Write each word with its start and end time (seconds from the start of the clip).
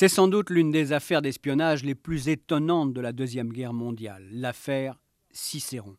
C'est 0.00 0.08
sans 0.08 0.28
doute 0.28 0.48
l'une 0.48 0.70
des 0.70 0.94
affaires 0.94 1.20
d'espionnage 1.20 1.84
les 1.84 1.94
plus 1.94 2.30
étonnantes 2.30 2.94
de 2.94 3.02
la 3.02 3.12
Deuxième 3.12 3.52
Guerre 3.52 3.74
mondiale, 3.74 4.26
l'affaire 4.32 4.98
Cicéron. 5.30 5.94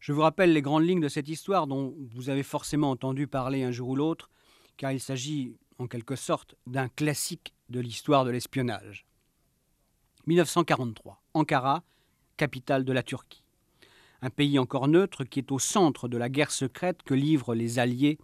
Je 0.00 0.12
vous 0.12 0.20
rappelle 0.20 0.52
les 0.52 0.60
grandes 0.60 0.86
lignes 0.86 1.00
de 1.00 1.08
cette 1.08 1.30
histoire 1.30 1.66
dont 1.66 1.94
vous 2.14 2.28
avez 2.28 2.42
forcément 2.42 2.90
entendu 2.90 3.26
parler 3.26 3.62
un 3.62 3.70
jour 3.70 3.88
ou 3.88 3.96
l'autre, 3.96 4.28
car 4.76 4.92
il 4.92 5.00
s'agit 5.00 5.56
en 5.78 5.86
quelque 5.86 6.14
sorte 6.14 6.56
d'un 6.66 6.90
classique 6.90 7.54
de 7.70 7.80
l'histoire 7.80 8.26
de 8.26 8.32
l'espionnage. 8.32 9.06
1943, 10.26 11.22
Ankara, 11.32 11.82
capitale 12.36 12.84
de 12.84 12.92
la 12.92 13.02
Turquie. 13.02 13.44
Un 14.20 14.28
pays 14.28 14.58
encore 14.58 14.88
neutre 14.88 15.24
qui 15.24 15.38
est 15.38 15.52
au 15.52 15.58
centre 15.58 16.06
de 16.06 16.18
la 16.18 16.28
guerre 16.28 16.50
secrète 16.50 17.02
que 17.02 17.14
livrent 17.14 17.54
les 17.54 17.78
Alliés 17.78 18.18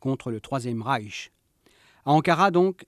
contre 0.00 0.32
le 0.32 0.40
Troisième 0.40 0.82
Reich. 0.82 1.30
À 2.04 2.10
Ankara, 2.10 2.50
donc, 2.50 2.86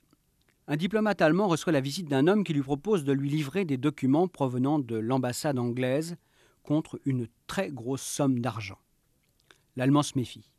un 0.70 0.76
diplomate 0.76 1.22
allemand 1.22 1.48
reçoit 1.48 1.72
la 1.72 1.80
visite 1.80 2.08
d'un 2.08 2.28
homme 2.28 2.44
qui 2.44 2.52
lui 2.52 2.62
propose 2.62 3.02
de 3.02 3.12
lui 3.12 3.30
livrer 3.30 3.64
des 3.64 3.78
documents 3.78 4.28
provenant 4.28 4.78
de 4.78 4.96
l'ambassade 4.96 5.58
anglaise 5.58 6.16
contre 6.62 7.00
une 7.06 7.26
très 7.46 7.70
grosse 7.70 8.02
somme 8.02 8.40
d'argent. 8.40 8.78
L'Allemand 9.76 10.02
se 10.02 10.18
méfie. 10.18 10.52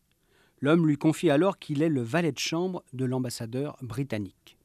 L'homme 0.61 0.87
lui 0.87 0.97
confie 0.97 1.29
alors 1.29 1.59
qu'il 1.59 1.83
est 1.83 1.89
le 1.89 2.01
valet 2.01 2.31
de 2.31 2.39
chambre 2.39 2.83
de 2.91 3.05
l'ambassadeur 3.05 3.77
britannique. 3.83 4.57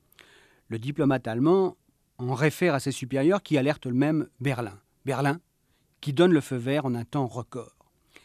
Le 0.69 0.79
diplomate 0.79 1.29
allemand 1.29 1.77
en 2.17 2.33
réfère 2.33 2.73
à 2.73 2.81
ses 2.81 2.91
supérieurs 2.91 3.43
qui 3.43 3.59
alertent 3.59 3.87
le 3.87 3.93
même 3.93 4.29
Berlin. 4.41 4.81
Berlin 5.05 5.41
qui 6.01 6.15
donne 6.15 6.33
le 6.33 6.41
feu 6.41 6.57
vert 6.57 6.87
en 6.87 6.95
un 6.95 7.05
temps 7.05 7.27
record. 7.27 7.77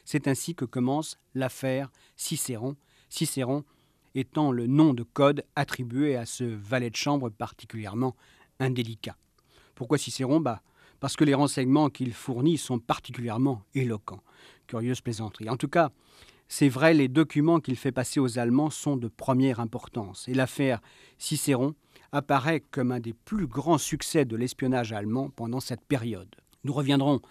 C'est 0.06 0.28
ainsi 0.30 0.56
que 0.56 0.66
commence 0.66 1.20
l'affaire 1.36 1.92
Cicéron. 2.16 2.78
Cicéron 3.10 3.66
étant 4.16 4.52
le 4.52 4.68
nom 4.68 4.94
de 4.94 5.04
code 5.04 5.44
attribué 5.56 6.16
à 6.16 6.26
ce 6.26 6.44
valet 6.44 6.90
de 6.90 6.96
chambre 6.96 7.30
particulièrement 7.30 8.16
indélicat. 8.60 9.16
Pourquoi 9.76 9.98
Cicéron 9.98 10.40
bah, 10.40 10.62
parce 11.00 11.16
que 11.16 11.24
les 11.24 11.34
renseignements 11.34 11.90
qu'il 11.90 12.14
fournit 12.14 12.58
sont 12.58 12.80
particulièrement 12.80 13.64
éloquents. 13.74 14.22
Curieuse 14.68 15.02
plaisanterie. 15.02 15.50
En 15.50 15.58
tout 15.58 15.68
cas, 15.68 15.92
c'est 16.48 16.70
vrai, 16.70 16.94
les 16.94 17.08
documents 17.08 17.60
qu'il 17.60 17.76
fait 17.76 17.92
passer 17.92 18.20
aux 18.20 18.40
Allemands 18.40 18.70
sont 18.70 18.98
de 18.98 19.08
première 19.08 19.60
importance. 19.60 20.28
Et 20.28 20.34
l'affaire 20.34 20.82
Cicéron 21.18 21.76
apparaît 22.12 22.64
comme 22.72 22.92
un 22.92 23.00
des 23.00 23.14
plus 23.14 23.48
grands 23.48 23.78
succès 23.78 24.26
de 24.26 24.36
l'espionnage 24.36 24.92
allemand 24.92 25.30
pendant 25.30 25.60
cette 25.60 25.86
période. 25.86 26.36
Nous 26.64 26.74
reviendrons 26.74 27.22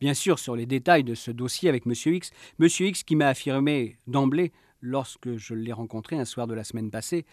bien 0.00 0.14
sûr 0.14 0.38
sur 0.38 0.54
les 0.54 0.64
détails 0.64 1.04
de 1.04 1.14
ce 1.14 1.30
dossier 1.30 1.68
avec 1.68 1.86
M. 1.86 1.92
X. 1.92 2.30
M. 2.60 2.68
X 2.68 3.02
qui 3.02 3.16
m'a 3.16 3.28
affirmé 3.28 3.98
d'emblée, 4.06 4.52
lorsque 4.80 5.36
je 5.36 5.54
l'ai 5.54 5.72
rencontré 5.72 6.18
un 6.18 6.24
soir 6.24 6.46
de 6.46 6.54
la 6.54 6.64
semaine 6.64 6.90
passée, 6.90 7.24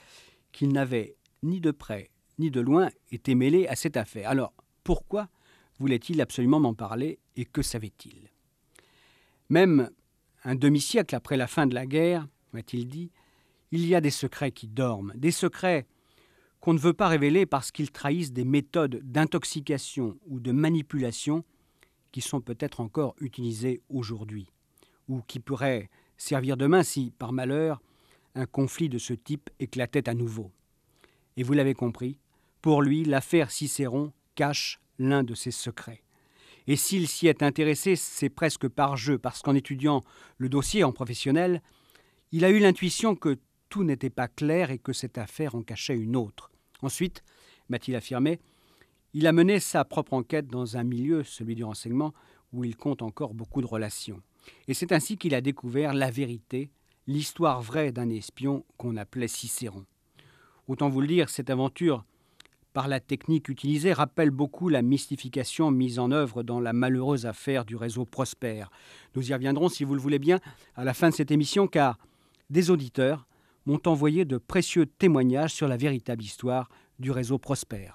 qu'il 0.51 0.71
n'avait 0.71 1.15
ni 1.43 1.59
de 1.59 1.71
près 1.71 2.09
ni 2.37 2.51
de 2.51 2.61
loin 2.61 2.89
été 3.11 3.35
mêlé 3.35 3.67
à 3.67 3.75
cette 3.75 3.97
affaire. 3.97 4.29
Alors, 4.29 4.53
pourquoi 4.83 5.29
voulait-il 5.79 6.21
absolument 6.21 6.59
m'en 6.59 6.73
parler 6.73 7.19
et 7.35 7.45
que 7.45 7.61
savait-il? 7.61 8.29
Même 9.49 9.89
un 10.43 10.55
demi-siècle 10.55 11.15
après 11.15 11.37
la 11.37 11.47
fin 11.47 11.67
de 11.67 11.75
la 11.75 11.85
guerre, 11.85 12.27
m'a-t-il 12.53 12.87
dit, 12.87 13.11
il 13.71 13.85
y 13.85 13.95
a 13.95 14.01
des 14.01 14.11
secrets 14.11 14.51
qui 14.51 14.67
dorment, 14.67 15.13
des 15.15 15.31
secrets 15.31 15.87
qu'on 16.59 16.73
ne 16.73 16.79
veut 16.79 16.93
pas 16.93 17.07
révéler 17.07 17.45
parce 17.45 17.71
qu'ils 17.71 17.91
trahissent 17.91 18.31
des 18.31 18.45
méthodes 18.45 19.01
d'intoxication 19.03 20.17
ou 20.25 20.39
de 20.39 20.51
manipulation 20.51 21.43
qui 22.11 22.21
sont 22.21 22.41
peut-être 22.41 22.79
encore 22.79 23.15
utilisées 23.19 23.81
aujourd'hui, 23.89 24.47
ou 25.07 25.21
qui 25.21 25.39
pourraient 25.39 25.89
servir 26.17 26.57
demain 26.57 26.83
si, 26.83 27.11
par 27.17 27.31
malheur, 27.31 27.81
un 28.35 28.45
conflit 28.45 28.89
de 28.89 28.97
ce 28.97 29.13
type 29.13 29.49
éclatait 29.59 30.09
à 30.09 30.13
nouveau. 30.13 30.51
Et 31.37 31.43
vous 31.43 31.53
l'avez 31.53 31.73
compris, 31.73 32.19
pour 32.61 32.81
lui, 32.81 33.05
l'affaire 33.05 33.51
Cicéron 33.51 34.11
cache 34.35 34.79
l'un 34.99 35.23
de 35.23 35.35
ses 35.35 35.51
secrets. 35.51 36.03
Et 36.67 36.75
s'il 36.75 37.07
s'y 37.07 37.27
est 37.27 37.43
intéressé, 37.43 37.95
c'est 37.95 38.29
presque 38.29 38.67
par 38.67 38.97
jeu, 38.97 39.17
parce 39.17 39.41
qu'en 39.41 39.55
étudiant 39.55 40.03
le 40.37 40.49
dossier 40.49 40.83
en 40.83 40.91
professionnel, 40.91 41.61
il 42.31 42.43
a 42.43 42.49
eu 42.49 42.59
l'intuition 42.59 43.15
que 43.15 43.37
tout 43.69 43.83
n'était 43.83 44.09
pas 44.09 44.27
clair 44.27 44.71
et 44.71 44.79
que 44.79 44.93
cette 44.93 45.17
affaire 45.17 45.55
en 45.55 45.61
cachait 45.61 45.95
une 45.95 46.15
autre. 46.15 46.51
Ensuite, 46.81 47.23
m'a-t-il 47.69 47.95
affirmé, 47.95 48.39
il 49.13 49.27
a 49.27 49.31
mené 49.31 49.59
sa 49.59 49.85
propre 49.85 50.13
enquête 50.13 50.47
dans 50.47 50.75
un 50.75 50.83
milieu, 50.83 51.23
celui 51.23 51.55
du 51.55 51.63
renseignement, 51.63 52.13
où 52.51 52.63
il 52.63 52.75
compte 52.75 53.01
encore 53.01 53.33
beaucoup 53.33 53.61
de 53.61 53.67
relations. 53.67 54.21
Et 54.67 54.73
c'est 54.73 54.91
ainsi 54.91 55.17
qu'il 55.17 55.35
a 55.35 55.41
découvert 55.41 55.93
la 55.93 56.11
vérité, 56.11 56.69
l'histoire 57.07 57.61
vraie 57.61 57.91
d'un 57.91 58.09
espion 58.09 58.65
qu'on 58.77 58.97
appelait 58.97 59.27
Cicéron. 59.27 59.85
Autant 60.67 60.89
vous 60.89 61.01
le 61.01 61.07
dire, 61.07 61.29
cette 61.29 61.49
aventure 61.49 62.03
par 62.73 62.87
la 62.89 62.99
technique 62.99 63.47
utilisée 63.47 63.93
rappelle 63.93 64.31
beaucoup 64.31 64.67
la 64.67 64.81
mystification 64.81 65.71
mise 65.71 65.97
en 65.97 66.11
œuvre 66.11 66.43
dans 66.43 66.59
la 66.59 66.73
malheureuse 66.73 67.25
affaire 67.25 67.63
du 67.63 67.77
réseau 67.77 68.03
Prosper. 68.03 68.65
Nous 69.15 69.29
y 69.29 69.33
reviendrons, 69.33 69.69
si 69.69 69.85
vous 69.85 69.95
le 69.95 70.01
voulez 70.01 70.19
bien, 70.19 70.39
à 70.75 70.83
la 70.83 70.93
fin 70.93 71.09
de 71.09 71.15
cette 71.15 71.31
émission, 71.31 71.67
car 71.67 71.97
des 72.49 72.71
auditeurs 72.71 73.27
m'ont 73.65 73.79
envoyé 73.85 74.25
de 74.25 74.37
précieux 74.37 74.85
témoignages 74.85 75.53
sur 75.53 75.69
la 75.69 75.77
véritable 75.77 76.21
histoire 76.21 76.69
du 76.99 77.11
réseau 77.11 77.37
Prosper. 77.37 77.91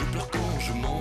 je 0.00 0.04
pleure 0.12 0.30
quand 0.30 0.60
je 0.60 0.72
mens 0.72 0.99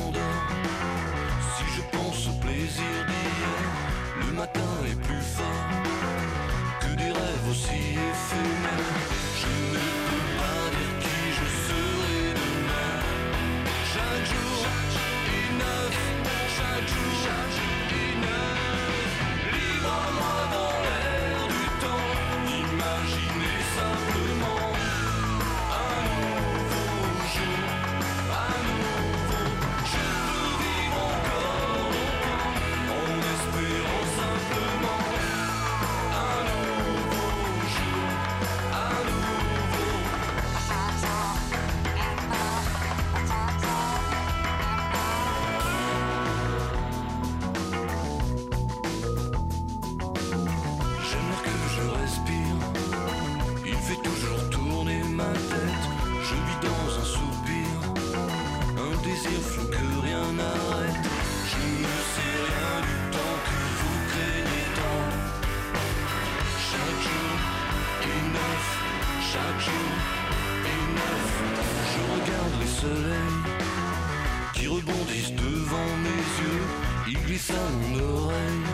qui 74.54 74.68
rebondissent 74.68 75.34
devant 75.34 75.92
mes 76.06 76.24
yeux, 76.42 76.64
ils 77.08 77.22
glissent 77.26 77.52
à 77.52 77.70
mon 77.76 78.00
oreille. 78.00 78.66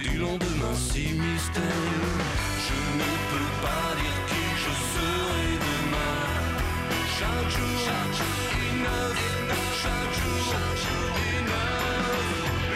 Du 0.00 0.18
lendemain 0.18 0.74
si 0.74 1.14
mystérieux, 1.14 2.18
je 2.66 2.78
ne 3.00 3.10
peux 3.30 3.50
pas 3.62 3.86
dire 4.00 4.18
qui 4.30 4.44
je 4.62 4.72
serai 4.92 5.46
demain. 5.70 6.22
Chaque 7.18 7.50
jour, 7.50 7.74
chaque 7.86 8.14
jour, 8.18 8.40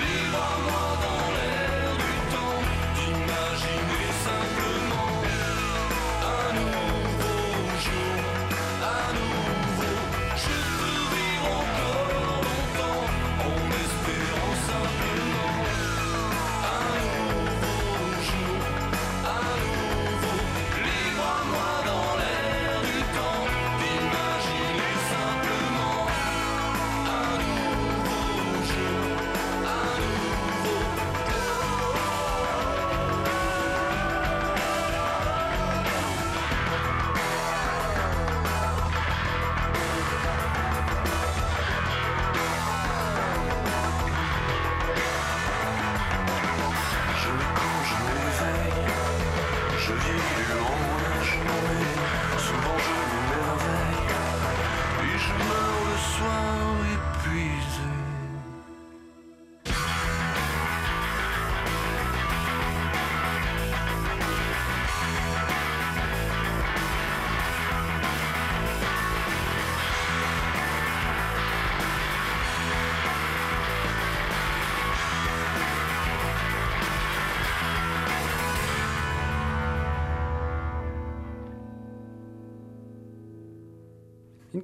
livre-moi 0.01 0.87
dans 1.05 1.14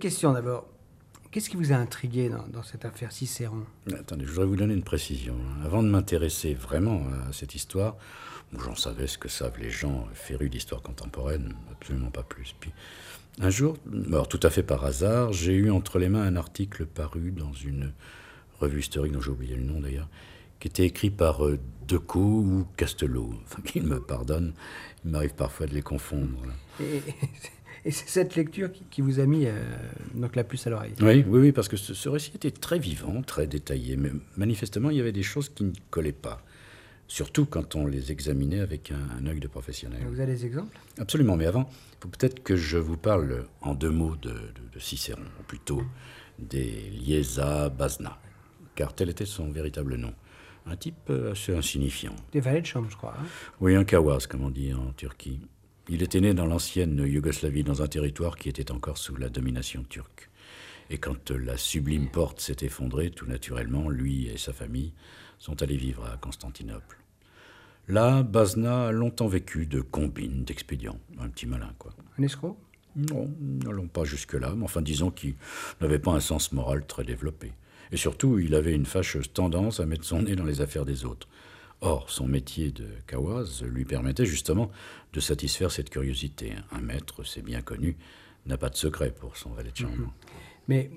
question 0.01 0.33
d'abord. 0.33 0.67
Qu'est-ce 1.31 1.49
qui 1.49 1.57
vous 1.57 1.73
a 1.73 1.77
intrigué 1.77 2.29
dans, 2.29 2.63
cette 2.65 2.85
affaire 2.85 3.13
Cicéron? 3.13 3.65
Attendez, 3.97 4.25
je 4.25 4.31
voudrais 4.31 4.47
vous 4.47 4.57
donner 4.57 4.75
une 4.75 4.83
précision. 4.83 5.37
Avant 5.65 5.85
de 5.85 5.89
m'intéresser 5.89 6.55
vraiment 6.55 7.03
à 7.29 7.33
cette 7.33 7.55
histoire, 7.55 7.97
j'en 8.59 8.75
savais 8.75 9.07
ce 9.07 9.17
que 9.17 9.29
savent 9.29 9.59
les 9.61 9.71
gens 9.71 10.09
férus 10.13 10.51
d'histoire 10.51 10.83
contemporaine, 10.83 11.55
absolument 11.71 12.11
pas 12.11 12.25
plus. 12.25 12.57
Puis, 12.59 12.73
un 13.41 13.51
jour, 13.51 13.77
alors 14.09 14.27
tout 14.27 14.41
à 14.43 14.51
fait 14.51 14.65
par 14.65 14.85
hasard, 14.85 15.33
j'ai 15.33 15.55
eu 15.55 15.71
entre 15.71 16.01
les 16.01 16.09
mains 16.09 16.23
un 16.23 16.35
article 16.35 16.85
paru 16.85 17.31
dans 17.31 17.53
une 17.53 17.93
revue 18.59 18.81
historique 18.81 19.13
dont 19.13 19.21
j'ai 19.21 19.31
oublié 19.31 19.55
le 19.55 19.63
nom 19.63 19.79
d'ailleurs, 19.79 20.09
qui 20.59 20.67
était 20.67 20.85
écrit 20.85 21.11
par 21.11 21.47
euh, 21.47 21.61
Decaux 21.87 22.41
ou 22.41 22.67
Castelot. 22.77 23.35
Enfin, 23.45 23.63
qu'il 23.65 23.85
me 23.85 24.01
pardonne, 24.01 24.53
il 25.05 25.13
m'arrive 25.13 25.35
parfois 25.35 25.67
de 25.67 25.75
les 25.75 25.83
confondre. 25.83 26.43
Et 27.85 27.91
c'est 27.91 28.09
cette 28.09 28.37
lecture 28.37 28.71
qui, 28.91 29.01
vous 29.01 29.21
a 29.21 29.27
mis 29.27 29.47
euh, 29.47 29.53
donc 30.15 30.37
la 30.37 30.45
puce 30.45 30.67
à 30.67 30.71
l'oreille. 30.71 30.93
Oui, 31.01 31.25
oui, 31.27 31.41
oui, 31.41 31.53
parce 31.53 31.69
que 31.69 31.77
ce, 31.77 32.09
récit 32.09 32.33
était 32.35 32.51
très 32.51 32.79
vivant, 32.79 33.23
très 33.23 33.47
détaillé, 33.47 33.97
mais 33.97 34.11
manifestement, 34.37 34.91
il 34.91 34.99
y 34.99 35.01
avait 35.01 35.13
des 35.13 35.23
choses 35.23 35.49
qui 35.49 35.65
ne 35.65 35.73
collaient 35.91 36.13
pas. 36.13 36.43
Surtout 37.09 37.47
quand 37.47 37.75
on 37.75 37.87
les 37.87 38.13
examinait 38.13 38.61
avec 38.61 38.93
un, 38.93 39.27
œil 39.27 39.41
de 39.41 39.49
professionnel. 39.49 40.01
Vous 40.09 40.21
avez 40.21 40.35
des 40.35 40.47
exemples? 40.47 40.79
Absolument, 40.99 41.37
mais 41.37 41.47
avant, 41.47 41.69
il 41.71 42.03
faut 42.03 42.09
peut-être 42.09 42.43
que 42.43 42.55
je 42.55 42.79
vous 42.79 42.97
parle 42.97 43.47
en 43.63 43.75
deux 43.75 43.91
mots 43.91 44.17
de, 44.17 44.35
Cicéron, 44.79 45.23
ou 45.41 45.43
plutôt 45.43 45.83
des 46.39 46.91
Liesa 46.91 47.69
Basna, 47.69 48.19
car 48.75 48.95
tel 48.95 49.11
était 49.11 49.27
son 49.27 49.51
véritable 49.51 49.97
nom. 49.97 50.15
Un 50.67 50.77
type 50.77 51.11
assez 51.33 51.55
insignifiant. 51.55 52.15
Des 52.33 52.41
valets 52.41 52.61
de 52.61 52.67
chambre, 52.67 52.89
je 52.91 52.97
crois. 52.97 53.15
Hein. 53.19 53.27
oui, 53.61 53.75
un 53.75 53.85
kawas, 53.85 54.27
comme 54.29 54.45
on 54.45 54.51
dit 54.51 54.73
en 54.73 54.93
Turquie. 54.93 55.41
Il 55.89 56.03
était 56.03 56.21
né 56.21 56.35
dans 56.35 56.47
l'ancienne 56.47 57.05
Yougoslavie, 57.05 57.65
dans 57.65 57.83
un 57.83 57.87
territoire 57.87 58.37
qui 58.37 58.49
était 58.49 58.71
encore 58.71 58.99
sous 58.99 59.17
la 59.17 59.29
domination 59.29 59.85
turque. 59.89 60.31
Et 60.91 60.99
quand 60.99 61.31
la 61.31 61.57
sublime 61.57 62.09
porte 62.09 62.41
s'est 62.41 62.59
effondrée, 62.61 63.11
tout 63.11 63.27
naturellement, 63.27 63.89
lui 63.89 64.29
et 64.29 64.37
sa 64.37 64.53
famille 64.53 64.93
sont 65.39 65.63
allés 65.63 65.77
vivre 65.77 66.05
à 66.05 66.17
Constantinople. 66.17 66.99
Là, 67.89 68.23
Bazna 68.23 68.89
a 68.89 68.93
longtemps 68.93 69.27
vécu 69.27 69.67
de 69.67 69.81
combines, 69.81 70.45
d'expédients. 70.45 70.99
Un 71.19 71.29
petit 71.29 71.47
malin, 71.47 71.73
quoi. 71.79 71.93
Un 72.19 72.23
escroc? 72.23 72.57
Non, 72.97 73.33
n'allons 73.41 73.89
pas 73.89 74.05
jusque-là, 74.05 74.55
mais 74.57 74.65
enfin 74.65 74.83
disons 74.83 75.11
qu'il 75.11 75.35
n'avait 75.81 76.01
pas 76.01 76.11
un 76.13 76.21
sens 76.21 76.53
moral 76.53 76.87
très 76.87 77.05
développé. 77.05 77.53
Et 77.93 77.97
surtout, 77.97 78.39
il 78.39 78.55
avait 78.55 78.75
une 78.75 78.87
fâcheuse 78.87 79.33
tendance 79.33 79.81
à 79.81 79.87
mettre 79.87 80.05
son 80.05 80.23
nez 80.23 80.37
dans 80.37 80.45
les 80.45 80.61
affaires 80.61 80.85
des 80.85 81.05
autres. 81.05 81.29
Or, 81.83 82.11
son 82.11 82.27
métier 82.27 82.71
de 82.71 82.87
kawaz 83.07 83.63
lui 83.63 83.85
permettait 83.85 84.27
justement 84.27 84.71
de 85.13 85.21
satisfaire 85.21 85.71
cette 85.71 85.89
curiosité. 85.89 86.55
Un 86.73 86.81
maître, 86.81 87.25
c'est 87.25 87.43
bien 87.43 87.63
connu, 87.63 87.97
n'a 88.47 88.59
pas 88.59 88.69
de 88.69 88.77
secret 88.77 89.11
pour 89.11 89.37
son 89.37 89.51
valet 89.51 89.71
de 89.71 89.77
chambre. 89.77 89.97
Mhm. 89.97 90.11
Mais 90.69 90.91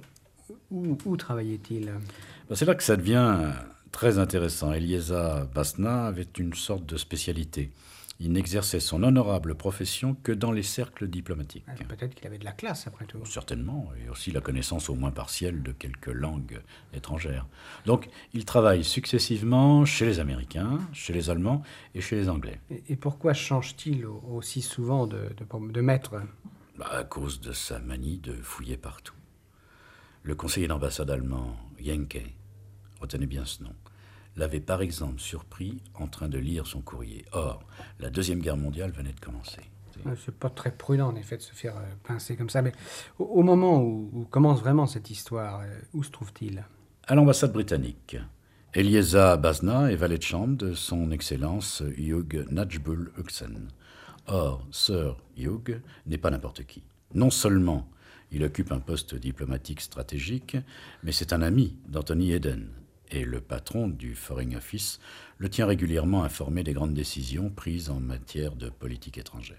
où, 0.71 1.17
travaillait-il? 1.17 1.85
Ben, 1.85 2.55
C'est 2.55 2.65
là 2.65 2.75
que 2.75 2.83
ça 2.83 2.97
devient 2.97 3.53
très 3.91 4.19
intéressant. 4.19 4.73
Elieza 4.73 5.47
Basna 5.53 6.07
avait 6.07 6.27
une 6.37 6.53
sorte 6.53 6.85
de 6.85 6.97
spécialité. 6.97 7.71
Il 8.19 8.31
n'exerçait 8.31 8.79
son 8.79 9.03
honorable 9.03 9.55
profession 9.55 10.15
que 10.23 10.31
dans 10.31 10.51
les 10.51 10.63
cercles 10.63 11.07
diplomatiques. 11.07 11.65
Ah, 11.67 11.73
peut-être 11.87 12.13
qu'il 12.13 12.27
avait 12.27 12.37
de 12.37 12.45
la 12.45 12.51
classe, 12.51 12.87
après 12.87 13.05
tout. 13.05 13.25
Certainement, 13.25 13.91
et 14.03 14.09
aussi 14.09 14.31
la 14.31 14.39
connaissance 14.39 14.89
au 14.89 14.95
moins 14.95 15.11
partielle 15.11 15.63
de 15.63 15.71
quelques 15.71 16.07
langues 16.07 16.61
étrangères. 16.93 17.47
Donc, 17.85 18.09
il 18.33 18.45
travaille 18.45 18.83
successivement 18.83 19.83
chez 19.85 20.05
les 20.05 20.19
Américains, 20.19 20.79
chez 20.93 21.11
les 21.11 21.29
Allemands 21.29 21.63
et 21.95 22.01
chez 22.01 22.15
les 22.15 22.29
Anglais. 22.29 22.61
Et, 22.87 22.95
pourquoi 22.95 23.33
change-t-il 23.33 24.05
aussi 24.05 24.61
souvent 24.61 25.07
de, 25.07 25.29
de, 25.71 25.81
maître? 25.81 26.21
Bah, 26.77 26.87
À 26.91 27.03
cause 27.03 27.41
de 27.41 27.51
sa 27.51 27.79
manie 27.79 28.19
de 28.19 28.33
fouiller 28.33 28.77
partout. 28.77 29.15
Le 30.21 30.35
conseiller 30.35 30.67
d'ambassade 30.67 31.09
allemand, 31.09 31.57
Jenke, 31.77 32.23
retenez 33.01 33.25
bien 33.25 33.43
ce 33.43 33.63
nom, 33.63 33.75
l'avait 34.35 34.59
par 34.59 34.81
exemple 34.81 35.19
surpris 35.19 35.81
en 35.95 36.07
train 36.07 36.27
de 36.27 36.37
lire 36.37 36.67
son 36.67 36.81
courrier. 36.81 37.25
Or, 37.31 37.63
la 37.99 38.09
Deuxième 38.09 38.39
Guerre 38.39 38.57
mondiale 38.57 38.91
venait 38.91 39.13
de 39.13 39.19
commencer. 39.19 39.61
C'est 40.25 40.35
pas 40.35 40.49
très 40.49 40.71
prudent, 40.71 41.09
en 41.09 41.15
effet, 41.15 41.37
de 41.37 41.41
se 41.41 41.53
faire 41.53 41.77
euh, 41.77 41.81
pincer 42.03 42.35
comme 42.35 42.49
ça. 42.49 42.61
Mais 42.61 42.73
au, 43.19 43.43
moment 43.43 43.81
où, 43.81 44.27
commence 44.29 44.59
vraiment 44.59 44.87
cette 44.87 45.09
histoire, 45.09 45.61
euh, 45.61 45.79
où 45.93 46.03
se 46.03 46.09
trouve-t-il? 46.09 46.65
À 47.07 47.15
l'ambassade 47.15 47.53
britannique. 47.53 48.17
Elieza 48.73 49.37
Basna 49.37 49.91
est 49.91 49.95
valet 49.95 50.17
de 50.17 50.23
chambre 50.23 50.57
de 50.57 50.73
son 50.73 51.11
Excellence 51.11 51.83
Hugh 51.95 52.45
Najbul 52.49 53.11
Uxen. 53.19 53.67
Or, 54.25 54.65
Sir 54.71 55.17
Hugh 55.37 55.81
n'est 56.07 56.17
pas 56.17 56.31
n'importe 56.31 56.63
qui. 56.63 56.83
Non 57.13 57.29
seulement 57.29 57.87
il 58.31 58.43
occupe 58.43 58.71
un 58.71 58.79
poste 58.79 59.13
diplomatique 59.13 59.79
stratégique, 59.79 60.57
mais 61.03 61.11
c'est 61.11 61.33
un 61.33 61.43
ami 61.43 61.77
d'Anthony 61.87 62.31
Eden, 62.31 62.67
et 63.13 63.25
le 63.25 63.39
patron 63.39 63.87
du 63.87 64.15
Foreign 64.15 64.55
Office 64.55 64.99
le 65.37 65.49
tient 65.49 65.67
régulièrement 65.67 66.23
informé 66.23 66.63
des 66.63 66.73
grandes 66.73 66.93
décisions 66.93 67.49
prises 67.49 67.89
en 67.89 67.99
matière 67.99 68.55
de 68.55 68.69
politique 68.69 69.17
étrangère. 69.17 69.57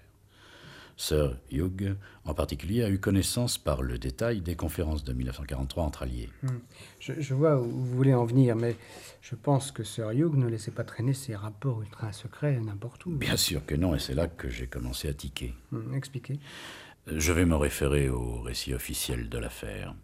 Sir 0.97 1.37
Hugh, 1.51 1.95
en 2.23 2.33
particulier, 2.33 2.83
a 2.83 2.89
eu 2.89 2.99
connaissance 2.99 3.57
par 3.57 3.81
le 3.81 3.97
détail 3.97 4.41
des 4.41 4.55
conférences 4.55 5.03
de 5.03 5.11
1943 5.11 5.83
entre 5.83 6.03
alliés. 6.03 6.29
Hmm. 6.41 6.59
Je, 6.99 7.33
vois 7.33 7.59
où 7.59 7.69
vous 7.69 7.95
voulez 7.95 8.13
en 8.13 8.23
venir, 8.23 8.55
mais 8.55 8.77
je 9.21 9.35
pense 9.35 9.71
que 9.71 9.83
Sir 9.83 10.11
Hugh 10.11 10.35
ne 10.35 10.47
laissait 10.47 10.71
pas 10.71 10.85
traîner 10.85 11.13
ses 11.13 11.35
rapports 11.35 11.81
ultra 11.81 12.13
secrets 12.13 12.59
n'importe 12.61 13.05
où. 13.05 13.11
Bien 13.11 13.35
sûr 13.35 13.65
que 13.65 13.75
non, 13.75 13.93
et 13.93 13.99
c'est 13.99 14.13
là 14.13 14.27
que 14.27 14.49
j'ai 14.49 14.67
commencé 14.67 15.09
à 15.09 15.13
tiquer. 15.13 15.53
Hmm, 15.71 15.93
expliquez. 15.95 16.39
Je 17.07 17.33
vais 17.33 17.45
me 17.45 17.55
référer 17.55 18.09
au 18.09 18.41
récit 18.41 18.73
officiel 18.73 19.27
de 19.29 19.37
l'affaire. 19.37 19.95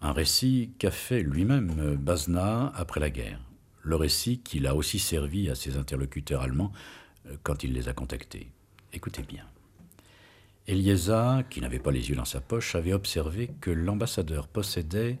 Un 0.00 0.12
récit 0.12 0.70
qu'a 0.78 0.90
fait 0.90 1.22
lui-même 1.22 1.96
Bazna 1.96 2.72
après 2.74 3.00
la 3.00 3.10
guerre. 3.10 3.40
Le 3.82 3.96
récit 3.96 4.40
qu'il 4.40 4.66
a 4.66 4.74
aussi 4.74 4.98
servi 4.98 5.48
à 5.48 5.54
ses 5.54 5.76
interlocuteurs 5.76 6.42
allemands 6.42 6.72
euh, 7.26 7.36
quand 7.42 7.62
il 7.64 7.72
les 7.72 7.88
a 7.88 7.92
contactés. 7.92 8.50
Écoutez 8.92 9.22
bien. 9.22 9.44
Elieza, 10.66 11.44
qui 11.48 11.60
n'avait 11.60 11.78
pas 11.78 11.92
les 11.92 12.08
yeux 12.10 12.16
dans 12.16 12.24
sa 12.24 12.40
poche, 12.40 12.74
avait 12.74 12.92
observé 12.92 13.50
que 13.60 13.70
l'ambassadeur 13.70 14.48
possédait 14.48 15.18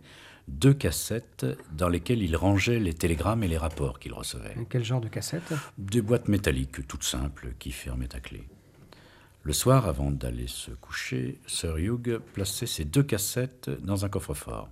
deux 0.48 0.74
cassettes 0.74 1.46
dans 1.72 1.88
lesquelles 1.88 2.22
il 2.22 2.36
rangeait 2.36 2.80
les 2.80 2.94
télégrammes 2.94 3.44
et 3.44 3.48
les 3.48 3.58
rapports 3.58 3.98
qu'il 3.98 4.12
recevait. 4.12 4.54
quel 4.68 4.84
genre 4.84 5.00
de 5.00 5.08
cassettes 5.08 5.54
Des 5.78 6.02
boîtes 6.02 6.28
métalliques 6.28 6.86
toutes 6.86 7.04
simples 7.04 7.54
qui 7.58 7.70
fermaient 7.72 8.14
à 8.14 8.20
clé. 8.20 8.44
Le 9.46 9.52
soir, 9.52 9.86
avant 9.86 10.10
d'aller 10.10 10.48
se 10.48 10.72
coucher, 10.72 11.38
Sir 11.46 11.76
Hugh 11.78 12.18
plaçait 12.34 12.66
ses 12.66 12.84
deux 12.84 13.04
cassettes 13.04 13.70
dans 13.70 14.04
un 14.04 14.08
coffre-fort. 14.08 14.68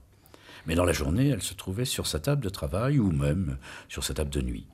Mais 0.67 0.75
dans 0.75 0.85
la 0.85 0.93
journée, 0.93 1.29
elles 1.29 1.45
se 1.45 1.55
trouvaient 1.55 1.85
sur 1.85 2.09
sa 2.09 2.19
table 2.19 2.43
de 2.43 2.49
travail 2.49 2.99
ou 2.99 3.13
même 3.13 3.57
sur 3.89 4.03
sa 4.03 4.15
table 4.15 4.31
de 4.31 4.41
nuit. 4.41 4.67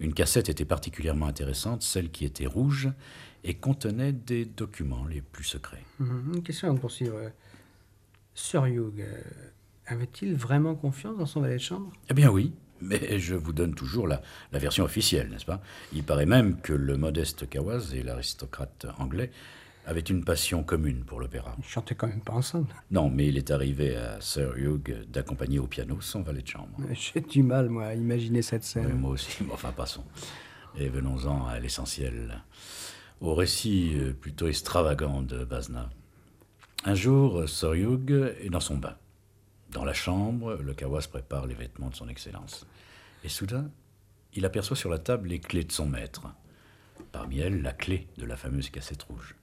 Une 0.00 0.12
cassette 0.12 0.50
était 0.50 0.66
particulièrement 0.66 1.24
intéressante, 1.24 1.80
celle 1.80 2.10
qui 2.10 2.26
était 2.26 2.44
rouge 2.44 2.90
et 3.42 3.54
contenait 3.54 4.12
des 4.12 4.44
documents 4.44 5.06
les 5.06 5.22
plus 5.22 5.44
secrets. 5.44 5.86
Mhm. 5.98 6.34
Une 6.34 6.42
question 6.42 6.70
à 6.70 6.78
poursuivre. 6.78 7.18
Sir 8.34 8.66
Hugh 8.66 9.00
euh, 9.00 9.22
avait-il 9.86 10.34
vraiment 10.36 10.74
confiance 10.74 11.16
dans 11.16 11.24
son 11.24 11.40
valet 11.40 11.56
de 11.56 11.62
chambre? 11.62 11.90
Eh 12.10 12.12
bien 12.12 12.28
oui, 12.28 12.52
mais 12.80 13.18
je 13.18 13.34
vous 13.34 13.52
donne 13.52 13.74
toujours 13.74 14.06
la, 14.06 14.20
version 14.52 14.84
officielle, 14.84 15.28
n'est-ce 15.30 15.46
pas? 15.46 15.60
Il 15.92 16.04
paraît 16.04 16.26
même 16.26 16.60
que 16.60 16.72
le 16.72 16.96
modeste 16.96 17.48
Kawaz 17.48 17.94
et 17.94 18.02
l'aristocrate 18.02 18.86
anglais 18.98 19.30
avaient 19.86 20.00
une 20.00 20.22
passion 20.22 20.62
commune 20.62 21.02
pour 21.04 21.18
l'opéra. 21.18 21.56
Ils 21.58 21.64
chantaient 21.64 21.94
quand 21.94 22.08
même 22.08 22.20
pas 22.20 22.34
ensemble. 22.34 22.68
Non, 22.90 23.08
mais 23.08 23.28
il 23.28 23.38
est 23.38 23.50
arrivé 23.50 23.96
à 23.96 24.20
Sir 24.20 24.52
Hugh 24.56 25.06
d'accompagner 25.08 25.58
au 25.58 25.66
piano 25.66 25.98
son 26.00 26.20
valet 26.22 26.42
de 26.42 26.48
chambre. 26.48 26.78
J'ai 26.92 27.22
du 27.22 27.42
mal, 27.42 27.70
moi, 27.70 27.86
à 27.86 27.94
imaginer 27.94 28.42
cette 28.42 28.64
scène. 28.64 28.92
moi 28.92 29.12
aussi, 29.12 29.42
mais 29.42 29.52
enfin, 29.52 29.72
passons. 29.72 30.04
Et 30.76 30.90
venons-en 30.90 31.46
à 31.46 31.58
l'essentiel, 31.58 32.42
au 33.20 33.34
récit 33.34 33.94
euh, 33.96 34.12
plutôt 34.12 34.46
extravagant 34.46 35.22
de 35.22 35.44
Bazna. 35.44 35.88
Un 36.84 36.94
jour, 36.94 37.48
Sir 37.48 37.72
Hugh 37.72 38.34
est 38.40 38.50
dans 38.50 38.60
son 38.60 38.76
bain. 38.76 38.94
Dans 39.70 39.84
la 39.84 39.92
chambre, 39.92 40.54
le 40.54 40.72
Kawas 40.72 41.08
prépare 41.10 41.46
les 41.46 41.54
vêtements 41.54 41.90
de 41.90 41.94
son 41.94 42.08
Excellence. 42.08 42.66
Et 43.22 43.28
soudain, 43.28 43.70
il 44.32 44.46
aperçoit 44.46 44.76
sur 44.76 44.90
la 44.90 44.98
table 44.98 45.28
les 45.28 45.40
clés 45.40 45.64
de 45.64 45.72
son 45.72 45.86
maître. 45.86 46.26
Parmi 47.12 47.38
elles, 47.38 47.60
la 47.60 47.72
clé 47.72 48.08
de 48.16 48.24
la 48.24 48.36
fameuse 48.36 48.70
cassette 48.70 49.02
rouge. 49.02 49.36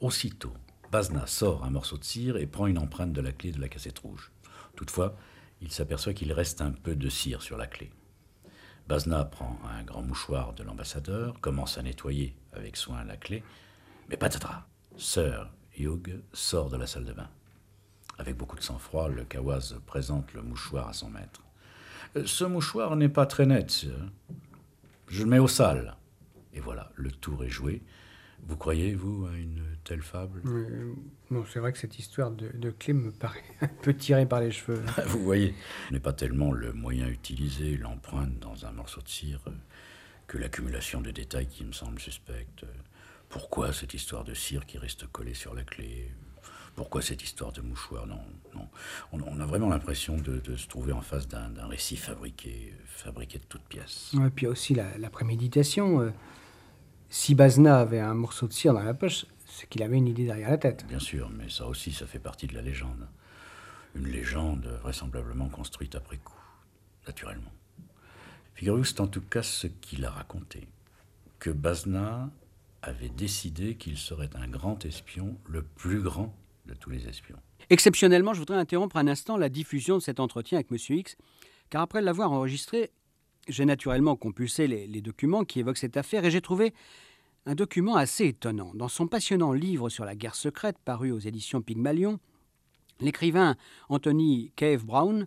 Aussitôt, 0.00 0.52
Bazna 0.92 1.26
sort 1.26 1.64
un 1.64 1.70
morceau 1.70 1.96
de 1.96 2.04
cire 2.04 2.36
et 2.36 2.46
prend 2.46 2.66
une 2.66 2.78
empreinte 2.78 3.12
de 3.12 3.20
la 3.20 3.32
clé 3.32 3.50
de 3.50 3.60
la 3.60 3.68
cassette 3.68 3.98
rouge. 3.98 4.30
Toutefois, 4.76 5.16
il 5.62 5.72
s'aperçoit 5.72 6.12
qu'il 6.12 6.32
reste 6.32 6.60
un 6.60 6.72
peu 6.72 6.94
de 6.94 7.08
cire 7.08 7.40
sur 7.40 7.56
la 7.56 7.66
clé. 7.66 7.90
Bazna 8.88 9.24
prend 9.24 9.58
un 9.64 9.82
grand 9.82 10.02
mouchoir 10.02 10.52
de 10.52 10.62
l'ambassadeur, 10.62 11.40
commence 11.40 11.78
à 11.78 11.82
nettoyer 11.82 12.36
avec 12.52 12.76
soin 12.76 13.04
la 13.04 13.16
clé, 13.16 13.42
mais 14.08 14.16
patatras 14.16 14.66
Sir 14.96 15.50
Hugh 15.78 16.22
sort 16.32 16.70
de 16.70 16.76
la 16.76 16.86
salle 16.86 17.04
de 17.04 17.12
bain. 17.12 17.28
Avec 18.18 18.36
beaucoup 18.36 18.56
de 18.56 18.62
sang-froid, 18.62 19.08
le 19.08 19.24
Kawaz 19.24 19.76
présente 19.86 20.32
le 20.32 20.42
mouchoir 20.42 20.88
à 20.88 20.92
son 20.92 21.10
maître. 21.10 21.42
Ce 22.24 22.44
mouchoir 22.44 22.96
n'est 22.96 23.10
pas 23.10 23.26
très 23.26 23.46
net. 23.46 23.86
Je 25.08 25.22
le 25.22 25.28
mets 25.28 25.38
au 25.38 25.48
sale. 25.48 25.96
Et 26.54 26.60
voilà, 26.60 26.90
le 26.96 27.10
tour 27.10 27.44
est 27.44 27.50
joué. 27.50 27.82
Vous 28.46 28.56
croyez, 28.56 28.94
vous, 28.94 29.26
à 29.26 29.36
une 29.36 29.62
telle 29.84 30.02
fable? 30.02 30.40
Euh, 30.46 30.94
Non, 31.30 31.44
c'est 31.52 31.58
vrai 31.58 31.72
que 31.72 31.78
cette 31.78 31.98
histoire 31.98 32.30
de, 32.30 32.48
de, 32.54 32.70
clé 32.70 32.92
me 32.92 33.10
paraît 33.10 33.42
un 33.60 33.68
peu 33.82 33.94
tirée 33.94 34.26
par 34.26 34.40
les 34.40 34.50
cheveux. 34.50 34.82
vous 35.06 35.22
voyez, 35.22 35.54
ce 35.88 35.94
n'est 35.94 36.00
pas 36.00 36.12
tellement 36.12 36.52
le 36.52 36.72
moyen 36.72 37.08
utilisé, 37.08 37.76
l'empreinte 37.76 38.38
dans 38.38 38.64
un 38.66 38.72
morceau 38.72 39.00
de 39.02 39.08
cire, 39.08 39.40
euh, 39.48 39.52
que 40.26 40.38
l'accumulation 40.38 41.00
de 41.00 41.10
détails 41.10 41.48
qui 41.48 41.64
me 41.64 41.72
semble 41.72 41.98
suspecte. 41.98 42.64
Pourquoi 43.28 43.72
cette 43.72 43.94
histoire 43.94 44.24
de 44.24 44.34
cire 44.34 44.64
qui 44.64 44.78
reste 44.78 45.06
collée 45.08 45.34
sur 45.34 45.54
la 45.54 45.64
clé? 45.64 46.12
Pourquoi 46.76 47.00
cette 47.00 47.22
histoire 47.24 47.52
de 47.52 47.62
mouchoir 47.62 48.06
Non, 48.06 48.20
non. 48.54 48.68
On, 49.12 49.40
a 49.40 49.46
vraiment 49.46 49.70
l'impression 49.70 50.18
de, 50.18 50.56
se 50.56 50.68
trouver 50.68 50.92
en 50.92 51.00
face 51.00 51.26
d'un 51.26 51.50
récit 51.66 51.96
fabriqué, 51.96 52.74
fabriqué 52.84 53.38
de 53.38 53.44
toutes 53.44 53.64
pièces. 53.64 54.12
Et 54.14 54.30
puis 54.30 54.46
aussi 54.46 54.74
la, 54.74 55.10
préméditation. 55.10 56.02
Euh, 56.02 56.10
si 57.08 57.34
Bazna 57.34 57.80
avait 57.80 58.00
un 58.00 58.14
morceau 58.14 58.46
de 58.46 58.52
cire 58.52 58.74
dans 58.74 58.82
la 58.82 58.94
poche, 58.94 59.24
c'est 59.46 59.68
qu'il 59.68 59.82
avait 59.82 59.96
une 59.96 60.06
idée 60.06 60.26
derrière 60.26 60.50
la 60.50 60.58
tête. 60.58 60.86
Bien 60.86 60.98
sûr, 60.98 61.30
mais 61.30 61.48
ça 61.48 61.66
aussi, 61.66 61.92
ça 61.92 62.06
fait 62.06 62.18
partie 62.18 62.46
de 62.46 62.54
la 62.54 62.62
légende. 62.62 63.08
Une 63.94 64.08
légende 64.08 64.66
vraisemblablement 64.82 65.48
construite 65.48 65.94
après 65.94 66.18
coup, 66.18 66.38
naturellement. 67.06 67.52
Figurez-vous, 68.54 68.84
c'est 68.84 69.00
en 69.00 69.06
tout 69.06 69.22
cas 69.22 69.42
ce 69.42 69.66
qu'il 69.66 70.04
a 70.04 70.10
raconté. 70.10 70.68
Que 71.38 71.50
Bazna 71.50 72.30
avait 72.82 73.08
décidé 73.08 73.76
qu'il 73.76 73.96
serait 73.96 74.30
un 74.34 74.48
grand 74.48 74.84
espion, 74.84 75.38
le 75.46 75.62
plus 75.62 76.02
grand 76.02 76.34
de 76.66 76.74
tous 76.74 76.90
les 76.90 77.08
espions. 77.08 77.38
Exceptionnellement, 77.70 78.34
je 78.34 78.40
voudrais 78.40 78.58
interrompre 78.58 78.96
un 78.96 79.08
instant 79.08 79.36
la 79.36 79.48
diffusion 79.48 79.96
de 79.96 80.02
cet 80.02 80.20
entretien 80.20 80.58
avec 80.58 80.70
M. 80.70 80.78
X, 80.98 81.16
car 81.70 81.82
après 81.82 82.02
l'avoir 82.02 82.32
enregistré, 82.32 82.90
j'ai 83.48 83.64
naturellement 83.64 84.16
compulsé 84.16 84.66
les, 84.66 84.86
les, 84.86 85.00
documents 85.00 85.44
qui 85.44 85.60
évoquent 85.60 85.78
cette 85.78 85.96
affaire 85.96 86.24
et 86.24 86.30
j'ai 86.30 86.40
trouvé 86.40 86.74
un 87.46 87.54
document 87.54 87.96
assez 87.96 88.26
étonnant. 88.26 88.72
Dans 88.74 88.88
son 88.88 89.06
passionnant 89.06 89.52
livre 89.52 89.88
sur 89.88 90.04
la 90.04 90.16
guerre 90.16 90.34
secrète 90.34 90.78
paru 90.84 91.12
aux 91.12 91.18
éditions 91.18 91.62
Pygmalion, 91.62 92.18
l'écrivain 93.00 93.56
Anthony 93.88 94.52
Cave 94.56 94.84
Brown 94.84 95.26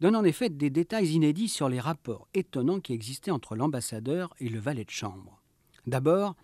donne 0.00 0.16
en 0.16 0.24
effet 0.24 0.50
des 0.50 0.70
détails 0.70 1.08
inédits 1.08 1.48
sur 1.48 1.68
les 1.68 1.80
rapports 1.80 2.28
étonnants 2.34 2.80
qui 2.80 2.92
existaient 2.92 3.30
entre 3.30 3.56
l'ambassadeur 3.56 4.34
et 4.38 4.48
le 4.50 4.58
valet 4.58 4.84
de 4.84 4.90
chambre. 4.90 5.40
D'abord, 5.86 6.36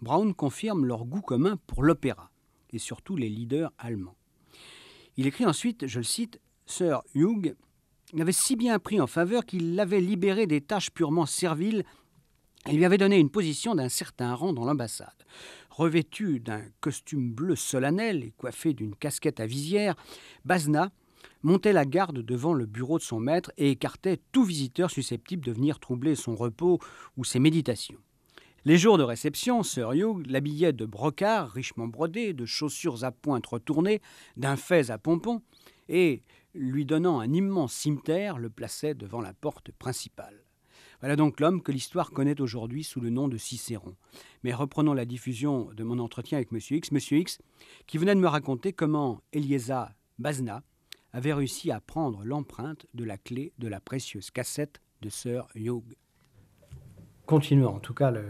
Brown 0.00 0.34
confirme 0.34 0.86
leur 0.86 1.04
goût 1.04 1.20
commun 1.20 1.58
pour 1.66 1.82
l'opéra 1.82 2.30
et 2.74 2.78
surtout 2.78 3.16
les 3.16 3.28
leaders 3.28 3.72
allemands. 3.78 4.16
Il 5.16 5.26
écrit 5.26 5.46
ensuite, 5.46 5.86
je 5.86 5.98
le 5.98 6.04
cite, 6.04 6.40
Sir 6.66 7.02
Hugh 7.14 7.54
l'avait 8.12 8.32
si 8.32 8.56
bien 8.56 8.78
pris 8.78 9.00
en 9.00 9.06
faveur 9.06 9.44
qu'il 9.44 9.74
l'avait 9.74 10.00
libéré 10.00 10.46
des 10.46 10.60
tâches 10.60 10.90
purement 10.90 11.26
serviles 11.26 11.84
et 12.66 12.72
lui 12.72 12.84
avait 12.84 12.98
donné 12.98 13.18
une 13.18 13.30
position 13.30 13.74
d'un 13.74 13.88
certain 13.88 14.34
rang 14.34 14.52
dans 14.52 14.64
l'ambassade. 14.64 15.24
Revêtu 15.70 16.40
d'un 16.40 16.62
costume 16.80 17.32
bleu 17.32 17.56
solennel 17.56 18.24
et 18.24 18.32
coiffé 18.36 18.72
d'une 18.72 18.94
casquette 18.94 19.40
à 19.40 19.46
visière, 19.46 19.94
Bazna 20.44 20.90
montait 21.42 21.72
la 21.72 21.84
garde 21.84 22.20
devant 22.20 22.54
le 22.54 22.64
bureau 22.64 22.98
de 22.98 23.02
son 23.02 23.20
maître 23.20 23.52
et 23.58 23.70
écartait 23.70 24.20
tout 24.32 24.44
visiteur 24.44 24.90
susceptible 24.90 25.44
de 25.44 25.52
venir 25.52 25.78
troubler 25.78 26.14
son 26.14 26.34
repos 26.34 26.78
ou 27.16 27.24
ses 27.24 27.38
méditations. 27.38 28.00
Les 28.66 28.78
jours 28.78 28.96
de 28.96 29.02
réception, 29.02 29.62
Sir 29.62 29.92
Hugh 29.92 30.26
l'habillait 30.26 30.72
de 30.72 30.86
brocart 30.86 31.50
richement 31.50 31.86
brodé, 31.86 32.32
de 32.32 32.46
chaussures 32.46 33.04
à 33.04 33.12
pointe 33.12 33.46
retournées, 33.46 34.00
d'un 34.38 34.56
fez 34.56 34.90
à 34.90 34.96
pompons, 34.96 35.42
et, 35.90 36.22
lui 36.54 36.86
donnant 36.86 37.20
un 37.20 37.30
immense 37.30 37.74
cimeterre, 37.74 38.38
le 38.38 38.48
plaçait 38.48 38.94
devant 38.94 39.20
la 39.20 39.34
porte 39.34 39.70
principale. 39.70 40.46
Voilà 41.00 41.14
donc 41.14 41.40
l'homme 41.40 41.60
que 41.60 41.72
l'histoire 41.72 42.10
connaît 42.10 42.40
aujourd'hui 42.40 42.84
sous 42.84 43.02
le 43.02 43.10
nom 43.10 43.28
de 43.28 43.36
Cicéron. 43.36 43.96
Mais 44.44 44.54
reprenons 44.54 44.94
la 44.94 45.04
diffusion 45.04 45.70
de 45.74 45.84
mon 45.84 45.98
entretien 45.98 46.38
avec 46.38 46.50
M. 46.50 46.58
X. 46.58 46.90
M. 46.90 47.18
X, 47.18 47.42
qui 47.86 47.98
venait 47.98 48.14
de 48.14 48.20
me 48.20 48.28
raconter 48.28 48.72
comment 48.72 49.20
Elieza 49.34 49.94
Bazna 50.18 50.62
avait 51.12 51.34
réussi 51.34 51.70
à 51.70 51.82
prendre 51.82 52.24
l'empreinte 52.24 52.86
de 52.94 53.04
la 53.04 53.18
clé 53.18 53.52
de 53.58 53.68
la 53.68 53.80
précieuse 53.80 54.30
cassette 54.30 54.80
de 55.02 55.10
Sir 55.10 55.48
Hugh 55.54 55.84
continuons 57.26 57.74
en 57.74 57.78
tout 57.78 57.94
cas 57.94 58.10
le, 58.10 58.24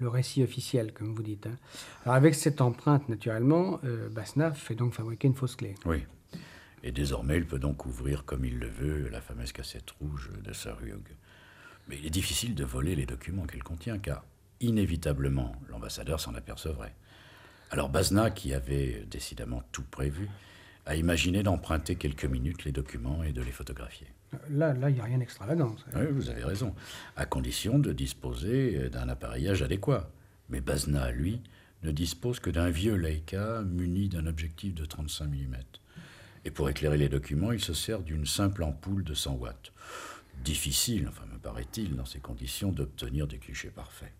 récit 0.00 0.42
officiel, 0.42 0.92
comme 0.92 1.14
vous 1.14 1.22
dites. 1.22 1.46
Hein. 1.46 1.56
Alors 2.04 2.14
avec 2.14 2.34
cette 2.34 2.60
empreinte, 2.60 3.08
naturellement, 3.08 3.80
euh, 3.84 4.08
fait 4.54 4.74
donc 4.74 4.94
fabriquer 4.94 5.28
une 5.28 5.34
fausse 5.34 5.56
clé. 5.56 5.74
Oui. 5.84 6.04
Et 6.84 6.92
désormais, 6.92 7.36
il 7.36 7.46
peut 7.46 7.58
donc 7.58 7.84
ouvrir 7.86 8.24
comme 8.24 8.44
il 8.44 8.58
le 8.58 8.68
veut 8.68 9.08
la 9.08 9.20
fameuse 9.20 9.52
cassette 9.52 9.90
rouge 10.00 10.30
de 10.44 10.52
Sir 10.52 10.76
Hugh. 10.84 11.16
Mais 11.88 11.96
il 11.98 12.06
est 12.06 12.10
difficile 12.10 12.54
de 12.54 12.64
voler 12.64 12.94
les 12.94 13.06
documents 13.06 13.46
qu'elle 13.46 13.64
contient, 13.64 13.98
car 13.98 14.24
inévitablement, 14.60 15.56
l'ambassadeur 15.68 16.20
s'en 16.20 16.34
apercevrait. 16.34 16.94
Alors 17.70 17.88
Basna, 17.88 18.30
qui 18.30 18.54
avait 18.54 19.04
décidément 19.10 19.62
tout 19.72 19.84
prévu, 19.90 20.28
a 20.86 20.96
imaginé 20.96 21.42
d'emprunter 21.42 21.96
quelques 21.96 22.24
minutes 22.24 22.64
les 22.64 22.72
documents 22.72 23.22
et 23.22 23.32
de 23.32 23.42
les 23.42 23.52
photographier. 23.52 24.06
Là, 24.50 24.74
là, 24.74 24.90
il 24.90 24.94
n'y 24.94 25.00
a 25.00 25.04
rien 25.04 25.18
d'extravagant. 25.18 25.74
Oui, 25.94 26.06
vous 26.10 26.28
avez 26.30 26.44
raison. 26.44 26.74
À 27.16 27.26
condition 27.26 27.78
de 27.78 27.92
disposer 27.92 28.90
d'un 28.90 29.08
appareillage 29.08 29.62
adéquat. 29.62 30.10
Mais 30.48 30.60
Bazna, 30.60 31.10
lui, 31.10 31.42
ne 31.82 31.90
dispose 31.90 32.40
que 32.40 32.50
d'un 32.50 32.70
vieux 32.70 32.94
Leica 32.94 33.62
muni 33.62 34.08
d'un 34.08 34.26
objectif 34.26 34.74
de 34.74 34.84
35 34.84 35.26
mm. 35.26 35.56
Et 36.44 36.50
pour 36.50 36.68
éclairer 36.68 36.96
les 36.96 37.08
documents, 37.08 37.52
il 37.52 37.60
se 37.60 37.74
sert 37.74 38.02
d'une 38.02 38.26
simple 38.26 38.62
ampoule 38.62 39.04
de 39.04 39.14
100 39.14 39.34
watts. 39.34 39.72
Difficile, 40.44 41.08
enfin 41.08 41.26
me 41.32 41.38
paraît-il, 41.38 41.96
dans 41.96 42.04
ces 42.04 42.20
conditions, 42.20 42.72
d'obtenir 42.72 43.26
des 43.26 43.38
clichés 43.38 43.70
parfaits. 43.70 44.12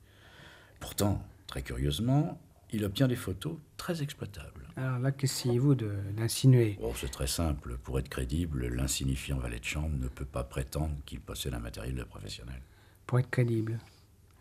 Pourtant, 0.81 1.25
très 1.47 1.63
curieusement, 1.63 2.41
il 2.73 2.85
obtient 2.85 3.09
des 3.09 3.17
photos 3.17 3.57
très 3.77 4.03
exploitables. 4.03 4.58
Alors 4.79 5.01
là, 5.01 5.11
qu'essayez-vous 5.11 5.75
d'insinuer? 5.75 6.79
Oh, 6.81 6.93
C'est 6.95 7.11
très 7.11 7.27
simple. 7.27 7.79
Pour 7.79 7.99
être 7.99 8.09
crédible, 8.09 8.69
l'insignifiant 8.69 9.39
valet 9.39 9.59
de 9.59 9.65
chambre 9.65 9.97
ne 9.99 10.07
peut 10.07 10.25
pas 10.25 10.45
prétendre 10.45 10.95
qu'il 11.05 11.21
possède 11.21 11.53
un 11.55 11.59
matériel 11.59 11.97
de 11.97 12.05
professionnel. 12.05 12.61
Pour 13.07 13.19
être 13.19 13.31
crédible 13.31 13.79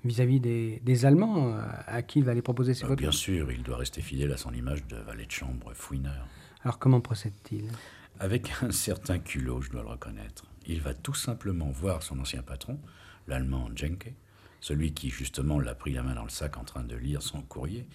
Vis-à-vis 0.06 0.40
des, 0.40 1.06
Allemands 1.06 1.54
euh, 1.54 1.62
à 1.88 2.04
qui 2.04 2.20
il 2.20 2.26
va 2.26 2.36
les 2.36 2.44
proposer 2.44 2.74
euh, 2.74 2.88
photos 2.88 2.98
Bien 2.98 3.12
sûr, 3.12 3.52
il 3.52 3.64
doit 3.64 3.78
rester 3.78 4.02
fidèle 4.02 4.32
à 4.32 4.38
son 4.38 4.54
image 4.54 4.86
de 4.86 4.98
valet 4.98 5.26
de 5.26 5.32
chambre 5.32 5.74
fouineur. 5.74 6.28
Alors 6.64 6.78
comment 6.78 7.02
procède-t-il? 7.02 7.72
Avec 8.20 8.52
un 8.62 8.72
certain 8.72 9.18
culot, 9.18 9.62
je 9.62 9.72
dois 9.72 9.82
le 9.82 9.90
reconnaître. 9.90 10.46
Il 10.68 10.82
va 10.82 10.94
tout 10.94 11.16
simplement 11.16 11.72
voir 11.72 12.04
son 12.04 12.20
ancien 12.20 12.44
patron, 12.44 12.80
l'allemand 13.28 13.70
Jenke, 13.76 14.14
celui 14.60 14.94
qui 14.94 15.10
justement 15.10 15.60
l'a 15.60 15.76
pris 15.76 15.94
la 15.94 16.04
main 16.04 16.16
dans 16.16 16.24
le 16.24 16.30
sac 16.30 16.58
en 16.58 16.64
train 16.64 16.84
de 16.84 16.96
lire 16.96 17.22
son 17.22 17.42
courrier. 17.42 17.88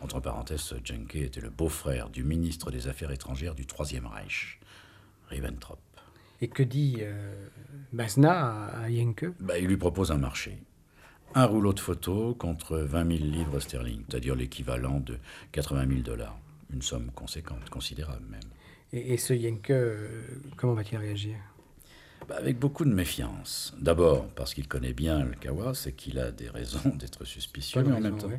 Entre 0.00 0.20
parenthèses, 0.20 0.74
Jenke 0.84 1.16
était 1.16 1.40
le 1.40 1.50
beau-frère 1.50 2.08
du 2.08 2.24
ministre 2.24 2.70
des 2.70 2.88
Affaires 2.88 3.10
étrangères 3.10 3.54
du 3.54 3.66
Troisième 3.66 4.06
Reich, 4.06 4.58
Ribbentrop. 5.28 5.78
Et 6.40 6.48
que 6.48 6.62
dit 6.62 6.98
euh, 7.00 7.48
Basna 7.92 8.66
à 8.66 8.90
Jenke 8.90 9.26
bah, 9.40 9.58
Il 9.58 9.66
lui 9.66 9.76
propose 9.76 10.10
un 10.10 10.16
marché. 10.16 10.58
Un 11.34 11.44
rouleau 11.44 11.72
de 11.72 11.80
photos 11.80 12.34
contre 12.38 12.78
20 12.78 13.18
000 13.18 13.30
livres 13.30 13.60
sterling, 13.60 14.02
c'est-à-dire 14.08 14.34
l'équivalent 14.34 15.00
de 15.00 15.18
80 15.52 15.86
000 15.86 16.00
dollars. 16.00 16.36
Une 16.72 16.82
somme 16.82 17.10
conséquente, 17.14 17.68
considérable 17.68 18.24
même. 18.30 18.40
Et, 18.92 19.16
ce 19.16 19.38
Jenke, 19.38 19.70
euh, 19.70 20.08
comment 20.56 20.74
va-t-il 20.74 20.98
réagir? 20.98 21.36
Bah, 22.28 22.36
avec 22.36 22.58
beaucoup 22.58 22.84
de 22.84 22.92
méfiance. 22.92 23.74
D'abord 23.80 24.28
parce 24.28 24.54
qu'il 24.54 24.68
connaît 24.68 24.92
bien 24.92 25.24
le 25.24 25.34
Kawas 25.34 25.86
et 25.86 25.92
qu'il 25.92 26.18
a 26.18 26.30
des 26.30 26.48
raisons 26.48 26.80
d'être 26.94 27.24
suspicieux, 27.24 27.82
mais 27.82 27.94
en 27.94 28.00
même 28.00 28.18
temps. 28.18 28.30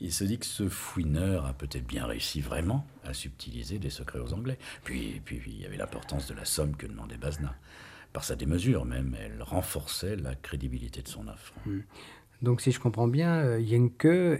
Il 0.00 0.12
se 0.12 0.22
dit 0.22 0.38
que 0.38 0.46
ce 0.46 0.68
fouineur 0.68 1.44
a 1.44 1.54
peut-être 1.54 1.86
bien 1.86 2.06
réussi 2.06 2.40
vraiment 2.40 2.86
à 3.04 3.14
subtiliser 3.14 3.80
des 3.80 3.90
secrets 3.90 4.20
aux 4.20 4.32
Anglais. 4.32 4.58
Puis, 4.84 5.20
puis 5.24 5.42
il 5.44 5.60
y 5.60 5.66
avait 5.66 5.76
l'importance 5.76 6.28
de 6.28 6.34
la 6.34 6.44
somme 6.44 6.76
que 6.76 6.86
demandait 6.86 7.16
Bazna. 7.16 7.56
Par 8.12 8.22
sa 8.22 8.36
démesure 8.36 8.84
même, 8.84 9.16
elle 9.20 9.42
renforçait 9.42 10.14
la 10.14 10.36
crédibilité 10.36 11.02
de 11.02 11.08
son 11.08 11.26
offre. 11.26 11.52
Hmm. 11.66 11.80
Donc 12.42 12.60
si 12.60 12.70
je 12.70 12.78
comprends 12.78 13.08
bien, 13.08 13.58
Yenke 13.58 14.04
euh, 14.04 14.38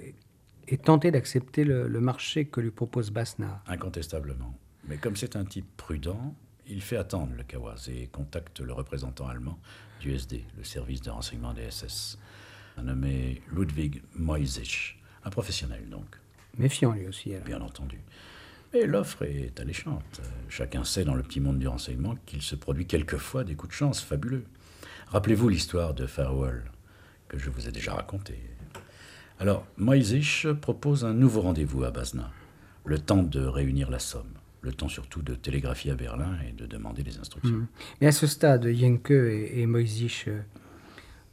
est 0.69 0.85
tenté 0.85 1.11
d'accepter 1.11 1.65
le, 1.65 1.89
le, 1.89 2.01
marché 2.01 2.45
que 2.45 2.61
lui 2.61 2.71
propose 2.71 3.11
Basna. 3.11 3.63
Incontestablement. 3.67 4.57
Mais 4.87 4.97
comme 4.97 5.17
c'est 5.17 5.35
un 5.35 5.45
type 5.45 5.67
prudent, 5.77 6.37
il 6.69 6.83
fait 6.83 6.97
attendre 6.97 7.33
le 7.37 7.43
Kawaz 7.43 7.89
et 7.89 8.09
contacte 8.09 8.61
le 8.61 8.73
représentant 8.73 9.27
allemand 9.27 9.59
du 10.01 10.13
SD, 10.13 10.45
le 10.57 10.65
service 10.65 11.01
de 11.01 11.11
renseignement 11.11 11.55
des 11.55 11.71
SS, 11.71 12.19
un 12.77 12.83
nommé 12.83 13.43
Ludwig 13.53 14.03
Moisich, 14.15 15.01
un 15.25 15.31
professionnel 15.31 15.89
donc. 15.89 16.17
Méfiant 16.57 16.93
lui 16.93 17.07
aussi. 17.07 17.33
Alors. 17.33 17.47
Bien 17.47 17.61
entendu. 17.61 17.99
Mais 18.73 18.87
l'offre 18.87 19.23
est 19.23 19.59
alléchante. 19.61 20.21
Chacun 20.49 20.85
sait 20.85 21.05
dans 21.05 21.15
le 21.15 21.23
petit 21.23 21.41
monde 21.41 21.59
du 21.59 21.69
renseignement 21.69 22.17
qu'il 22.27 22.43
se 22.43 22.55
produit 22.55 22.87
quelquefois 22.87 23.45
des 23.45 23.55
coups 23.55 23.71
de 23.71 23.77
chance 23.77 24.03
fabuleux. 24.03 24.45
Rappelez-vous 25.09 25.49
l'histoire 25.49 25.95
de 25.95 26.07
Farewell, 26.07 26.65
que 27.29 27.39
je 27.39 27.49
vous 27.49 27.67
ai 27.67 27.73
déjà 27.73 27.95
racontée. 27.95 28.41
Alors, 29.41 29.67
Moisich 29.79 30.47
propose 30.61 31.05
un 31.05 31.15
nouveau 31.15 31.41
rendez-vous 31.41 31.85
à 31.85 31.91
Bazna, 31.91 32.31
le 32.85 32.99
temps 32.99 33.23
de 33.23 33.41
réunir 33.41 33.91
la 33.91 34.01
somme 34.01 34.38
le 34.61 34.73
temps 34.73 34.89
surtout 34.89 35.23
de 35.23 35.35
télégraphier 35.35 35.93
à 35.93 35.95
Berlin 35.95 36.37
et 36.49 36.53
de 36.53 36.67
demander 36.67 37.03
des 37.03 37.19
instructions. 37.19 37.57
Hmm. 37.57 37.67
Mais 38.01 38.09
à 38.09 38.13
ce 38.13 38.27
stade, 38.27 38.67
Jenke 38.67 39.11
et, 39.11 39.61
et 39.61 39.67
Moisich 39.67 40.25
euh, 40.29 40.41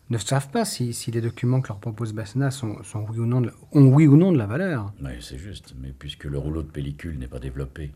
ne 0.10 0.17
savent 0.17 0.50
pas 0.50 0.65
si, 0.65 0.96
les 1.12 1.22
documents 1.22 1.62
que 1.62 1.70
leur 1.70 1.79
propose 1.79 2.13
Basna 2.13 2.51
sont, 2.51 2.77
oui 3.10 3.20
ou 3.20 3.25
non 3.25 3.44
ont 3.72 3.88
oui 3.88 4.08
ou 4.08 4.17
non 4.17 4.32
de 4.32 4.38
la 4.38 4.46
valeur. 4.46 4.94
Oui, 5.01 5.12
c'est 5.22 5.38
juste. 5.38 5.74
Mais 5.82 5.94
puisque 5.98 6.25
le 6.25 6.38
rouleau 6.38 6.62
de 6.62 6.70
pellicule 6.70 7.17
n'est 7.17 7.27
pas 7.27 7.39
développé 7.39 7.91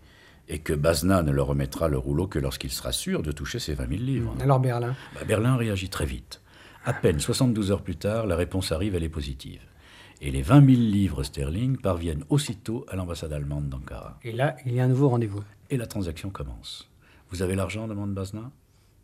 et 0.48 0.59
que 0.59 0.74
Basna 0.74 1.21
ne 1.21 1.31
leur 1.31 1.48
remettra 1.48 1.88
le 1.88 1.98
rouleau 1.98 2.25
que 2.27 2.39
lorsqu'il 2.39 2.71
sera 2.71 2.91
sûr 2.91 3.21
de 3.21 3.31
toucher 3.31 3.59
ses 3.59 3.75
20 3.75 3.89
000 3.89 4.01
livres. 4.01 4.36
Alors 4.41 4.59
Berlin 4.59 4.95
bah, 5.13 5.21
Berlin 5.27 5.55
réagit 5.55 5.89
très 5.89 6.05
vite. 6.05 6.41
À 6.86 6.93
peine 6.93 7.19
72 7.19 7.71
heures 7.71 7.83
plus 7.83 7.98
tard, 7.98 8.25
la 8.25 8.36
réponse 8.36 8.71
arrive, 8.71 8.95
elle 8.95 9.03
est 9.03 9.09
positive. 9.09 9.62
Et 10.21 10.31
les 10.31 10.41
20 10.41 10.65
000 10.65 10.81
livres 10.81 11.23
sterling 11.23 11.77
parviennent 11.77 12.25
aussitôt 12.27 12.85
à 12.89 12.97
l'ambassade 12.97 13.31
allemande 13.31 13.69
d'Ankara. 13.69 14.19
Et 14.23 14.33
là, 14.33 14.57
il 14.65 14.73
y 14.73 14.81
a 14.81 14.83
un 14.83 14.89
nouveau 14.89 15.07
rendez-vous. 15.07 15.41
Et 15.69 15.77
la 15.77 15.88
transaction 15.88 16.29
commence. 16.29 16.89
Vous 17.29 17.41
avez 17.41 17.55
l'argent 17.55 17.88
demande 17.88 18.13
Basna? 18.13 18.51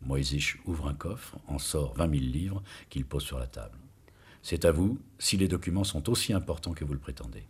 Moïsich 0.02 0.58
ouvre 0.66 0.88
un 0.88 0.94
coffre, 0.94 1.38
en 1.46 1.58
sort 1.58 1.94
20 1.94 2.10
000 2.10 2.20
livres 2.20 2.62
qu'il 2.90 3.06
pose 3.06 3.22
sur 3.22 3.38
la 3.38 3.46
table. 3.46 3.78
C'est 4.42 4.66
à 4.66 4.72
vous, 4.72 4.98
si 5.18 5.38
les 5.38 5.48
documents 5.48 5.84
sont 5.84 6.10
aussi 6.10 6.34
importants 6.34 6.74
que 6.74 6.84
vous 6.84 6.92
le 6.92 6.98
prétendez. 6.98 7.44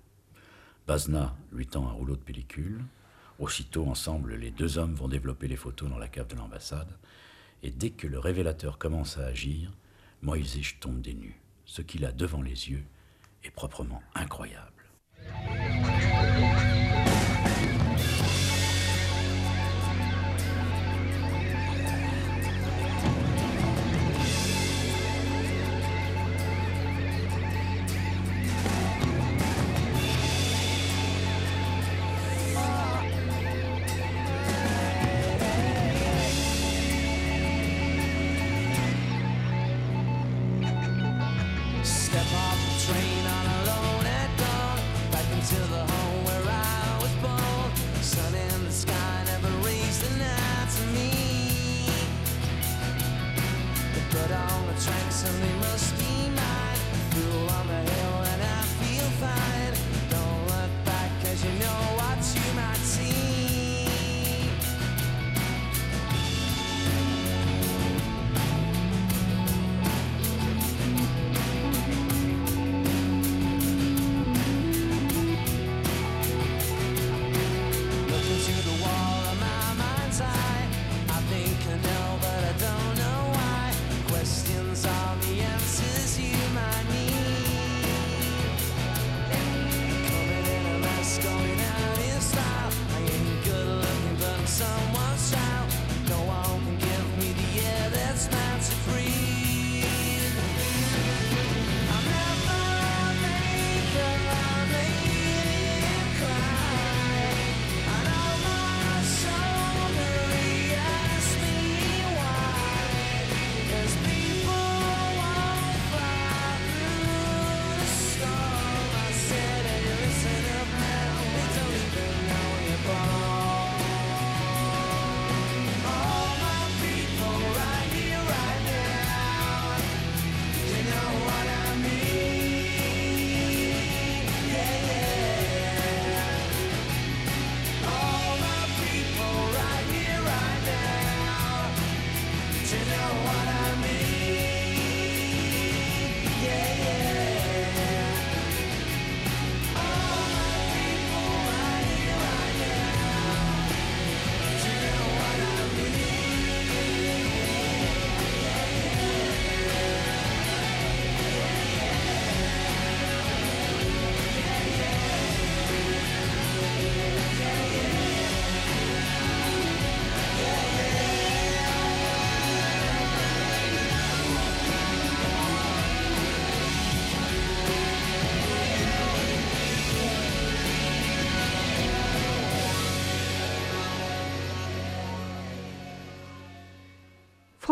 Bazna 0.87 1.35
lui 1.52 1.66
tend 1.66 1.88
un 1.88 1.92
rouleau 1.92 2.14
de 2.14 2.20
pellicule. 2.20 2.85
Aussitôt, 3.40 3.87
ensemble, 3.87 4.37
les 4.37 4.52
deux 4.52 4.79
hommes 4.79 4.94
vont 4.94 5.09
développer 5.09 5.48
les 5.48 5.57
photos 5.57 5.90
dans 5.90 5.98
la 5.98 6.07
cave 6.07 6.29
de 6.29 6.37
l'ambassade. 6.37 6.96
Et 7.64 7.72
dès 7.72 7.90
que 7.90 8.07
le 8.07 8.20
révélateur 8.20 8.79
commence 8.79 9.18
à 9.18 9.26
agir, 9.26 9.72
Moïsich 10.22 10.79
tombe 10.79 11.00
des 11.00 11.14
nues. 11.14 11.40
Ce 11.64 11.83
qu'il 11.83 12.05
a 12.05 12.12
devant 12.12 12.42
les 12.42 12.70
yeux 12.70 12.85
proprement 13.50 14.02
incroyable. 14.14 14.72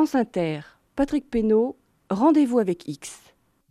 France 0.05 0.17
Inter, 0.17 0.61
Patrick 0.97 1.31
Pénaud, 1.31 1.79
Rendez-vous 2.11 2.59
avec 2.59 2.87
X. 2.87 3.23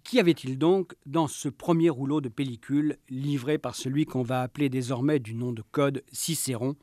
Qui 0.04 0.20
avait-il 0.20 0.58
donc 0.58 0.96
dans 1.06 1.28
ce 1.28 1.48
premier 1.48 1.92
rouleau 1.92 2.22
de 2.22 2.30
pellicule 2.30 2.98
livré 3.08 3.60
par 3.60 3.76
celui 3.76 4.06
qu'on 4.06 4.24
va 4.24 4.42
appeler 4.42 4.68
désormais 4.68 5.20
du 5.20 5.36
nom 5.36 5.52
de 5.52 5.62
code 5.62 6.04
Cicéron, 6.12 6.76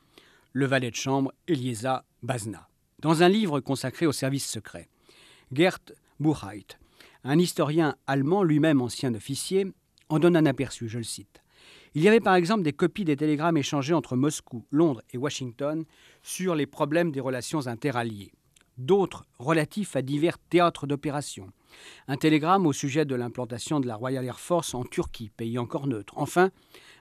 le 0.53 0.65
valet 0.67 0.89
de 0.89 0.95
chambre 0.95 1.33
Eliesa 1.49 2.05
Bazna? 2.23 2.69
Dans 2.99 3.23
un 3.23 3.27
livre 3.27 3.59
consacré 3.59 4.05
au 4.05 4.13
service 4.13 4.49
secret, 4.49 4.87
Gert 5.51 5.81
Buchheit, 6.21 6.77
un 7.25 7.37
historien 7.37 7.97
allemand 8.07 8.43
lui-même 8.43 8.79
ancien 8.79 9.13
officier, 9.13 9.67
en 10.07 10.19
donne 10.19 10.37
un 10.37 10.45
aperçu, 10.45 10.87
je 10.87 10.99
le 10.99 11.03
cite. 11.03 11.41
Il 11.93 12.01
y 12.01 12.07
avait 12.07 12.21
par 12.21 12.35
exemple 12.35 12.63
des 12.63 12.71
copies 12.71 13.03
des 13.03 13.17
télégrammes 13.17 13.57
échangés 13.57 13.93
entre 13.93 14.15
Moscou, 14.15 14.65
Londres 14.71 15.01
et 15.11 15.17
Washington 15.17 15.83
sur 16.23 16.55
les 16.55 16.67
problèmes 16.67 17.11
des 17.11 17.19
relations 17.19 17.67
interalliées 17.67 18.31
d'autres 18.77 19.25
relatifs 19.39 19.95
à 19.95 20.01
divers 20.01 20.37
théâtres 20.37 20.87
d'opération. 20.87 21.51
Un 22.07 22.17
télégramme 22.17 22.67
au 22.67 22.73
sujet 22.73 23.05
de 23.05 23.15
l'implantation 23.15 23.79
de 23.79 23.87
la 23.87 23.95
Royal 23.95 24.25
Air 24.25 24.39
Force 24.39 24.73
en 24.73 24.83
Turquie, 24.83 25.29
pays 25.29 25.57
encore 25.57 25.87
neutre. 25.87 26.13
Enfin, 26.17 26.51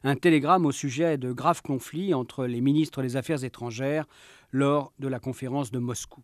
un 0.04 0.16
télégramme 0.16 0.66
au 0.66 0.72
sujet 0.72 1.18
de 1.18 1.32
graves 1.32 1.62
conflits 1.62 2.14
entre 2.14 2.46
les 2.46 2.60
ministres 2.60 3.02
des 3.02 3.16
Affaires 3.16 3.44
étrangères 3.44 4.06
lors 4.52 4.92
de 4.98 5.08
la 5.08 5.18
conférence 5.18 5.70
de 5.70 5.78
Moscou. 5.78 6.22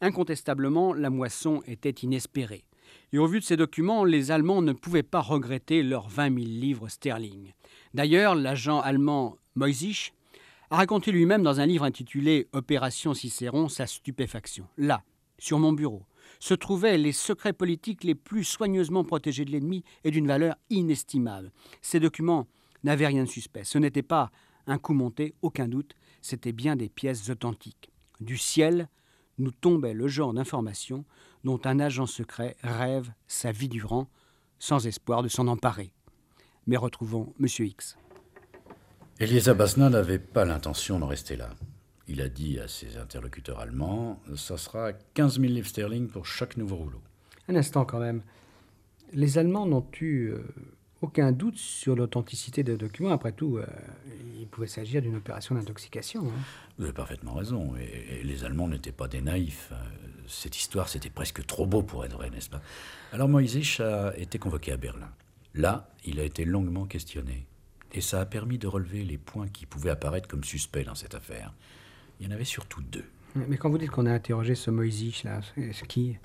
Incontestablement, 0.00 0.92
la 0.92 1.10
moisson 1.10 1.62
était 1.66 1.90
inespérée. 1.90 2.64
Et 3.12 3.18
au 3.18 3.26
vu 3.26 3.40
de 3.40 3.44
ces 3.44 3.56
documents, 3.56 4.04
les 4.04 4.30
Allemands 4.30 4.62
ne 4.62 4.72
pouvaient 4.72 5.02
pas 5.02 5.20
regretter 5.20 5.82
leurs 5.82 6.08
20 6.08 6.34
000 6.34 6.46
livres 6.46 6.88
sterling. 6.88 7.52
D'ailleurs, 7.94 8.34
l'agent 8.34 8.80
allemand 8.80 9.36
Moisich 9.54 10.12
a 10.70 10.76
raconté 10.76 11.12
lui-même 11.12 11.42
dans 11.42 11.60
un 11.60 11.66
livre 11.66 11.84
intitulé 11.84 12.48
Opération 12.52 13.14
Cicéron 13.14 13.68
sa 13.68 13.86
stupéfaction. 13.86 14.66
Là, 14.76 15.02
sur 15.38 15.58
mon 15.58 15.72
bureau, 15.72 16.06
se 16.40 16.54
trouvaient 16.54 16.98
les 16.98 17.12
secrets 17.12 17.52
politiques 17.52 18.04
les 18.04 18.14
plus 18.14 18.44
soigneusement 18.44 19.04
protégés 19.04 19.44
de 19.44 19.50
l'ennemi 19.50 19.84
et 20.04 20.10
d'une 20.10 20.26
valeur 20.26 20.56
inestimable. 20.70 21.52
Ces 21.82 22.00
documents 22.00 22.46
n'avaient 22.82 23.06
rien 23.06 23.24
de 23.24 23.28
suspect. 23.28 23.64
Ce 23.64 23.78
n'était 23.78 24.02
pas 24.02 24.30
un 24.66 24.78
coup 24.78 24.94
monté, 24.94 25.34
aucun 25.42 25.68
doute, 25.68 25.94
c'était 26.22 26.52
bien 26.52 26.76
des 26.76 26.88
pièces 26.88 27.28
authentiques. 27.28 27.90
Du 28.20 28.38
ciel 28.38 28.88
nous 29.38 29.50
tombait 29.50 29.94
le 29.94 30.08
genre 30.08 30.32
d'information 30.32 31.04
dont 31.42 31.60
un 31.64 31.80
agent 31.80 32.06
secret 32.06 32.56
rêve 32.62 33.12
sa 33.26 33.52
vie 33.52 33.68
durant, 33.68 34.08
sans 34.58 34.86
espoir 34.86 35.22
de 35.22 35.28
s'en 35.28 35.48
emparer. 35.48 35.92
Mais 36.66 36.76
retrouvons 36.76 37.34
M. 37.38 37.46
X. 37.46 37.98
Eliezer 39.24 39.54
Basna 39.54 39.88
n'avait 39.88 40.18
pas 40.18 40.44
l'intention 40.44 40.98
d'en 40.98 41.06
rester 41.06 41.34
là. 41.36 41.48
Il 42.08 42.20
a 42.20 42.28
dit 42.28 42.60
à 42.60 42.68
ses 42.68 42.98
interlocuteurs 42.98 43.58
allemands 43.58 44.20
Ça 44.36 44.58
sera 44.58 44.92
15 44.92 45.40
000 45.40 45.50
livres 45.50 45.66
sterling 45.66 46.08
pour 46.08 46.26
chaque 46.26 46.58
nouveau 46.58 46.76
rouleau. 46.76 47.00
Un 47.48 47.56
instant 47.56 47.86
quand 47.86 48.00
même. 48.00 48.20
Les 49.14 49.38
Allemands 49.38 49.64
n'ont 49.64 49.86
eu 50.02 50.26
euh, 50.26 50.44
aucun 51.00 51.32
doute 51.32 51.56
sur 51.56 51.96
l'authenticité 51.96 52.62
des 52.62 52.76
documents. 52.76 53.12
Après 53.12 53.32
tout, 53.32 53.56
euh, 53.56 53.64
il 54.38 54.46
pouvait 54.46 54.66
s'agir 54.66 55.00
d'une 55.00 55.16
opération 55.16 55.54
d'intoxication. 55.54 56.26
Hein. 56.26 56.42
Vous 56.76 56.84
avez 56.84 56.92
parfaitement 56.92 57.32
raison. 57.32 57.72
Et, 57.76 58.22
les 58.24 58.44
Allemands 58.44 58.68
n'étaient 58.68 58.92
pas 58.92 59.08
des 59.08 59.22
naïfs. 59.22 59.70
Euh, 59.72 59.76
cette 60.28 60.58
histoire, 60.58 60.90
c'était 60.90 61.08
presque 61.08 61.46
trop 61.46 61.64
beau 61.64 61.82
pour 61.82 62.04
être 62.04 62.18
vrai, 62.18 62.28
n'est-ce 62.28 62.50
pas? 62.50 62.60
Alors 63.10 63.30
Moïse 63.30 63.80
a 63.80 64.14
été 64.18 64.38
convoqué 64.38 64.72
à 64.72 64.76
Berlin. 64.76 65.08
Là, 65.54 65.88
il 66.04 66.20
a 66.20 66.24
été 66.24 66.44
longuement 66.44 66.84
questionné. 66.84 67.46
Et 67.94 68.00
ça 68.00 68.20
a 68.20 68.26
permis 68.26 68.58
de 68.58 68.66
relever 68.66 69.04
les 69.04 69.18
points 69.18 69.48
qui 69.48 69.66
pouvaient 69.66 69.90
apparaître 69.90 70.28
comme 70.28 70.42
suspects 70.42 70.84
dans 70.84 70.96
cette 70.96 71.14
affaire. 71.14 71.54
Il 72.18 72.26
y 72.26 72.28
en 72.28 72.32
avait 72.32 72.44
surtout 72.44 72.82
deux. 72.82 73.04
Mais 73.36 73.56
quand 73.56 73.70
vous 73.70 73.78
dites 73.78 73.90
qu'on 73.90 74.06
a 74.06 74.12
interrogé 74.12 74.56
ce 74.56 74.70
Moïse 74.70 75.22
là, 75.22 75.40
c'est 75.72 75.86
qui 75.86 76.16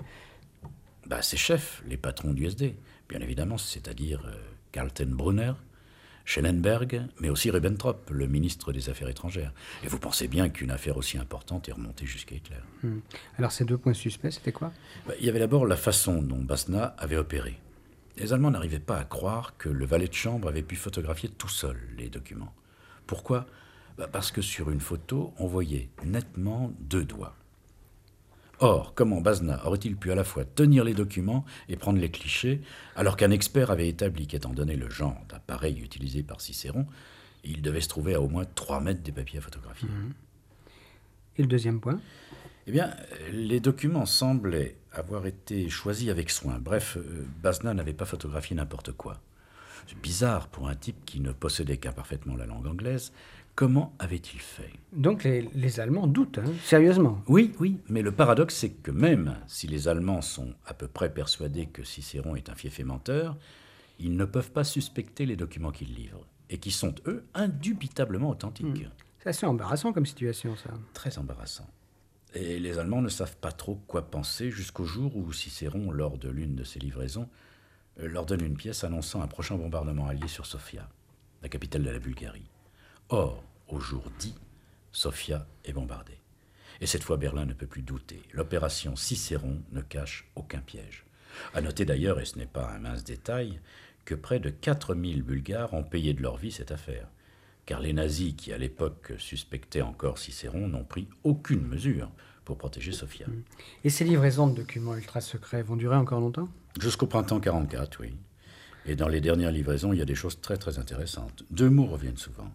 bah, 1.06 1.22
Ses 1.22 1.36
chefs, 1.36 1.82
les 1.86 1.96
patrons 1.96 2.32
du 2.32 2.44
SD, 2.44 2.76
bien 3.08 3.20
évidemment, 3.20 3.56
c'est-à-dire 3.56 4.22
euh, 4.26 4.34
Kaltenbrunner, 4.72 5.52
Schellenberg, 6.24 7.02
mais 7.20 7.30
aussi 7.30 7.50
Ribbentrop, 7.50 8.10
le 8.10 8.26
ministre 8.26 8.72
des 8.72 8.88
Affaires 8.88 9.08
étrangères. 9.08 9.52
Et 9.84 9.88
vous 9.88 9.98
pensez 9.98 10.28
bien 10.28 10.48
qu'une 10.48 10.70
affaire 10.70 10.96
aussi 10.96 11.18
importante 11.18 11.68
est 11.68 11.72
remontée 11.72 12.06
jusqu'à 12.06 12.34
Hitler. 12.34 12.56
Hmm. 12.82 12.98
Alors 13.38 13.52
ces 13.52 13.64
deux 13.64 13.78
points 13.78 13.94
suspects, 13.94 14.30
c'était 14.30 14.52
quoi? 14.52 14.72
Bah, 15.06 15.14
Il 15.20 15.26
y 15.26 15.28
avait 15.28 15.40
d'abord 15.40 15.66
la 15.66 15.76
façon 15.76 16.22
dont 16.22 16.38
Basna 16.38 16.94
avait 16.98 17.16
opéré. 17.16 17.58
Les 18.20 18.34
Allemands 18.34 18.50
n'arrivaient 18.50 18.78
pas 18.78 18.98
à 18.98 19.04
croire 19.04 19.56
que 19.56 19.70
le 19.70 19.86
valet 19.86 20.06
de 20.06 20.12
chambre 20.12 20.46
avait 20.46 20.62
pu 20.62 20.76
photographier 20.76 21.30
tout 21.30 21.48
seul 21.48 21.78
les 21.96 22.10
documents. 22.10 22.52
Pourquoi? 23.06 23.46
Bah, 23.96 24.08
Parce 24.12 24.30
que 24.30 24.42
sur 24.42 24.70
une 24.70 24.80
photo, 24.80 25.32
on 25.38 25.46
voyait 25.46 25.88
nettement 26.04 26.70
deux 26.80 27.04
doigts. 27.04 27.34
Or, 28.58 28.92
comment 28.94 29.22
Bazna 29.22 29.66
aurait-il 29.66 29.96
pu 29.96 30.12
à 30.12 30.14
la 30.14 30.24
fois 30.24 30.44
tenir 30.44 30.84
les 30.84 30.92
documents 30.92 31.46
et 31.70 31.76
prendre 31.76 31.98
les 31.98 32.10
clichés, 32.10 32.60
alors 32.94 33.16
qu'un 33.16 33.30
expert 33.30 33.70
avait 33.70 33.88
établi 33.88 34.26
qu'étant 34.26 34.52
donné 34.52 34.76
le 34.76 34.90
genre 34.90 35.18
d'appareil 35.30 35.80
utilisé 35.80 36.22
par 36.22 36.42
Cicéron, 36.42 36.86
il 37.42 37.62
devait 37.62 37.80
se 37.80 37.88
trouver 37.88 38.14
à 38.14 38.20
au 38.20 38.28
moins 38.28 38.44
3 38.44 38.82
mètres 38.82 39.02
des 39.02 39.12
papiers 39.12 39.38
à 39.38 39.42
photographier? 39.42 39.88
Mhm. 39.88 40.12
Et 41.38 41.42
le 41.42 41.48
deuxième 41.48 41.80
point? 41.80 41.98
Eh 42.66 42.72
bien, 42.72 42.94
les 43.32 43.60
documents 43.60 44.04
semblaient 44.04 44.76
avoir 44.92 45.26
été 45.26 45.68
choisis 45.68 46.08
avec 46.08 46.30
soin. 46.30 46.58
Bref, 46.58 46.96
euh, 46.96 47.24
Bazna 47.42 47.74
n'avait 47.74 47.92
pas 47.92 48.04
photographié 48.04 48.56
n'importe 48.56 48.92
quoi. 48.92 49.20
C'est 49.86 49.98
bizarre 50.00 50.48
pour 50.48 50.68
un 50.68 50.74
type 50.74 51.04
qui 51.04 51.20
ne 51.20 51.32
possédait 51.32 51.78
qu'imparfaitement 51.78 52.36
la 52.36 52.46
langue 52.46 52.66
anglaise, 52.66 53.12
Comment 53.60 53.92
avait-il 53.98 54.40
fait? 54.40 54.70
Donc 54.92 55.24
les, 55.24 55.80
Allemands 55.80 56.06
doutent, 56.06 56.38
hein, 56.38 56.50
sérieusement. 56.64 57.22
Oui, 57.28 57.52
oui, 57.60 57.78
mais 57.90 58.00
le 58.00 58.10
paradoxe, 58.10 58.54
c'est 58.54 58.70
que 58.70 58.90
même 58.90 59.36
si 59.46 59.66
les 59.66 59.86
Allemands 59.86 60.22
sont 60.22 60.54
à 60.64 60.72
peu 60.72 60.88
près 60.88 61.12
persuadés 61.12 61.66
que 61.66 61.84
Cicéron 61.84 62.36
est 62.36 62.48
un 62.48 62.54
fief 62.54 62.80
et 62.80 62.84
menteur, 62.84 63.36
ils 63.98 64.16
ne 64.16 64.24
peuvent 64.24 64.50
pas 64.50 64.64
suspecter 64.64 65.26
les 65.26 65.36
documents 65.36 65.72
qu'il 65.72 65.94
livre, 65.94 66.26
et 66.48 66.56
qui 66.56 66.70
sont, 66.70 66.94
eux, 67.06 67.24
indubitablement 67.34 68.30
authentiques. 68.30 68.66
Hmm. 68.66 68.90
C'est 69.18 69.28
assez 69.28 69.44
embarrassant 69.44 69.92
comme 69.92 70.06
situation, 70.06 70.56
ça. 70.56 70.70
Très 70.94 71.18
embarrassant. 71.18 71.68
Et 72.34 72.60
les 72.60 72.78
Allemands 72.78 73.02
ne 73.02 73.08
savent 73.08 73.36
pas 73.36 73.50
trop 73.50 73.74
quoi 73.86 74.10
penser 74.10 74.50
jusqu'au 74.50 74.84
jour 74.84 75.16
où 75.16 75.32
Cicéron, 75.32 75.90
lors 75.90 76.16
de 76.16 76.28
l'une 76.28 76.54
de 76.54 76.64
ses 76.64 76.78
livraisons, 76.78 77.28
euh, 77.98 78.06
leur 78.06 78.26
donne 78.26 78.44
une 78.44 78.56
pièce 78.56 78.84
annonçant 78.84 79.20
un 79.20 79.26
prochain 79.26 79.56
bombardement 79.56 80.06
allié 80.06 80.28
sur 80.28 80.46
Sofia, 80.46 80.88
la 81.42 81.48
capitale 81.48 81.82
de 81.82 81.90
la 81.90 81.98
Bulgarie. 81.98 82.48
Or, 83.08 83.42
au 83.68 83.80
jour 83.80 84.04
dit, 84.18 84.34
Sofia 84.92 85.46
est 85.64 85.72
bombardée. 85.72 86.18
Et 86.80 86.86
cette 86.86 87.02
fois, 87.02 87.16
Berlin 87.16 87.46
ne 87.46 87.52
peut 87.52 87.66
plus 87.66 87.82
douter. 87.82 88.22
L'opération 88.32 88.94
Cicéron 88.96 89.60
ne 89.72 89.80
cache 89.80 90.30
aucun 90.36 90.60
piège. 90.60 91.04
À 91.52 91.60
noter 91.60 91.84
d'ailleurs, 91.84 92.20
et 92.20 92.24
ce 92.24 92.38
n'est 92.38 92.46
pas 92.46 92.70
un 92.70 92.78
mince 92.78 93.04
détail, 93.04 93.60
que 94.04 94.14
près 94.14 94.40
de 94.40 94.50
4000 94.50 95.22
Bulgares 95.22 95.74
ont 95.74 95.84
payé 95.84 96.14
de 96.14 96.22
leur 96.22 96.36
vie 96.36 96.52
cette 96.52 96.72
affaire. 96.72 97.08
Car 97.70 97.78
les 97.78 97.92
nazis, 97.92 98.34
qui 98.36 98.52
à 98.52 98.58
l'époque 98.58 99.12
suspectaient 99.16 99.80
encore 99.80 100.18
Cicéron, 100.18 100.66
n'ont 100.66 100.82
pris 100.82 101.06
aucune 101.22 101.64
mesure 101.64 102.10
pour 102.44 102.58
protéger 102.58 102.90
Sofia. 102.90 103.28
Mm. 103.28 103.42
Et 103.84 103.90
ces 103.90 104.02
livraisons 104.02 104.48
de 104.48 104.56
documents 104.56 104.96
ultra 104.96 105.20
secrets 105.20 105.62
vont 105.62 105.76
durer 105.76 105.94
encore 105.94 106.18
longtemps? 106.18 106.48
Jusqu'au 106.80 107.06
printemps 107.06 107.38
44, 107.38 108.00
oui. 108.00 108.12
Et 108.86 108.96
dans 108.96 109.06
les 109.06 109.20
dernières 109.20 109.52
livraisons, 109.52 109.92
il 109.92 110.00
y 110.00 110.02
a 110.02 110.04
des 110.04 110.16
choses 110.16 110.40
très 110.40 110.56
très 110.56 110.80
intéressantes. 110.80 111.44
Deux 111.52 111.70
mots 111.70 111.86
reviennent 111.86 112.16
souvent. 112.16 112.50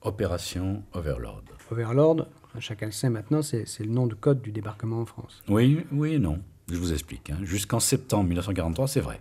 Opération 0.00 0.82
Overlord. 0.94 1.44
Overlord, 1.70 2.26
chacun 2.58 2.86
le 2.86 2.92
sait 2.92 3.10
maintenant, 3.10 3.42
c'est 3.42 3.66
le 3.80 3.90
nom 3.90 4.06
de 4.06 4.14
code 4.14 4.40
du 4.40 4.52
débarquement 4.52 5.02
en 5.02 5.04
France. 5.04 5.42
Oui, 5.48 5.84
oui 5.92 6.14
et 6.14 6.18
non. 6.18 6.40
Je 6.70 6.76
vous 6.76 6.94
explique. 6.94 7.28
Hein. 7.28 7.40
Jusqu'en 7.42 7.78
septembre 7.78 8.24
1943, 8.24 8.88
c'est 8.88 9.00
vrai. 9.00 9.20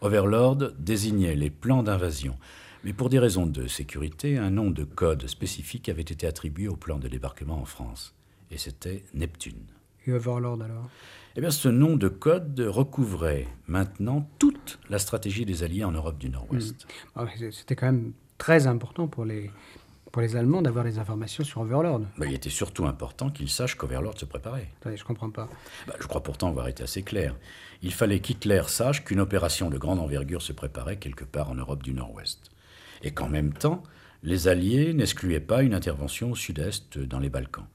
Overlord 0.00 0.72
désignait 0.78 1.36
les 1.36 1.50
plans 1.50 1.82
d'invasion. 1.82 2.38
Mais 2.82 2.94
pour 2.94 3.10
des 3.10 3.18
raisons 3.18 3.46
de 3.46 3.66
sécurité, 3.66 4.38
un 4.38 4.50
nom 4.50 4.70
de 4.70 4.84
code 4.84 5.26
spécifique 5.26 5.88
avait 5.90 6.00
été 6.00 6.26
attribué 6.26 6.66
au 6.66 6.76
plan 6.76 6.98
de 6.98 7.08
débarquement 7.08 7.60
en 7.60 7.66
France. 7.66 8.14
Et 8.50 8.56
c'était 8.56 9.04
Neptune. 9.12 9.66
Et 10.06 10.12
Overlord 10.12 10.62
alors? 10.62 10.88
Eh 11.36 11.40
bien, 11.40 11.50
ce 11.50 11.68
nom 11.68 11.96
de 11.96 12.08
code 12.08 12.58
recouvrait 12.58 13.46
maintenant 13.68 14.28
toute 14.38 14.78
la 14.88 14.98
stratégie 14.98 15.44
des 15.44 15.62
Alliés 15.62 15.84
en 15.84 15.92
Europe 15.92 16.18
du 16.18 16.30
Nord-Ouest. 16.30 16.86
Hmm. 17.14 17.20
Ah, 17.20 17.26
c'était 17.52 17.76
quand 17.76 17.86
même 17.86 18.12
très 18.38 18.66
important 18.66 19.06
pour 19.06 19.26
les, 19.26 19.50
pour 20.10 20.22
les 20.22 20.34
Allemands 20.34 20.62
d'avoir 20.62 20.84
des 20.84 20.98
informations 20.98 21.44
sur 21.44 21.60
Overlord. 21.60 22.00
Bah, 22.16 22.26
il 22.26 22.32
était 22.32 22.50
surtout 22.50 22.86
important 22.86 23.30
qu'ils 23.30 23.50
sachent 23.50 23.76
qu'Overlord 23.76 24.18
se 24.18 24.24
préparait. 24.24 24.70
Je 24.86 24.96
je 24.96 25.04
comprends 25.04 25.30
pas. 25.30 25.48
Bah, 25.86 25.94
je 26.00 26.06
crois 26.06 26.22
pourtant 26.22 26.48
avoir 26.48 26.66
été 26.66 26.82
assez 26.82 27.02
clair. 27.02 27.36
Il 27.82 27.92
fallait 27.92 28.20
qu'Hitler 28.20 28.62
sache 28.68 29.04
qu'une 29.04 29.20
opération 29.20 29.68
de 29.68 29.78
grande 29.78 29.98
envergure 29.98 30.40
se 30.40 30.54
préparait 30.54 30.96
quelque 30.96 31.24
part 31.24 31.50
en 31.50 31.54
Europe 31.54 31.82
du 31.82 31.92
Nord-Ouest. 31.92 32.50
Et 33.02 33.10
qu'en 33.12 33.28
même 33.28 33.52
temps, 33.52 33.82
les 34.22 34.48
Alliés 34.48 34.92
n'excluaient 34.92 35.40
pas 35.40 35.62
une 35.62 35.74
intervention 35.74 36.32
au 36.32 36.36
sud-est 36.36 36.98
dans 36.98 37.18
les 37.18 37.30
Balkans. 37.30 37.66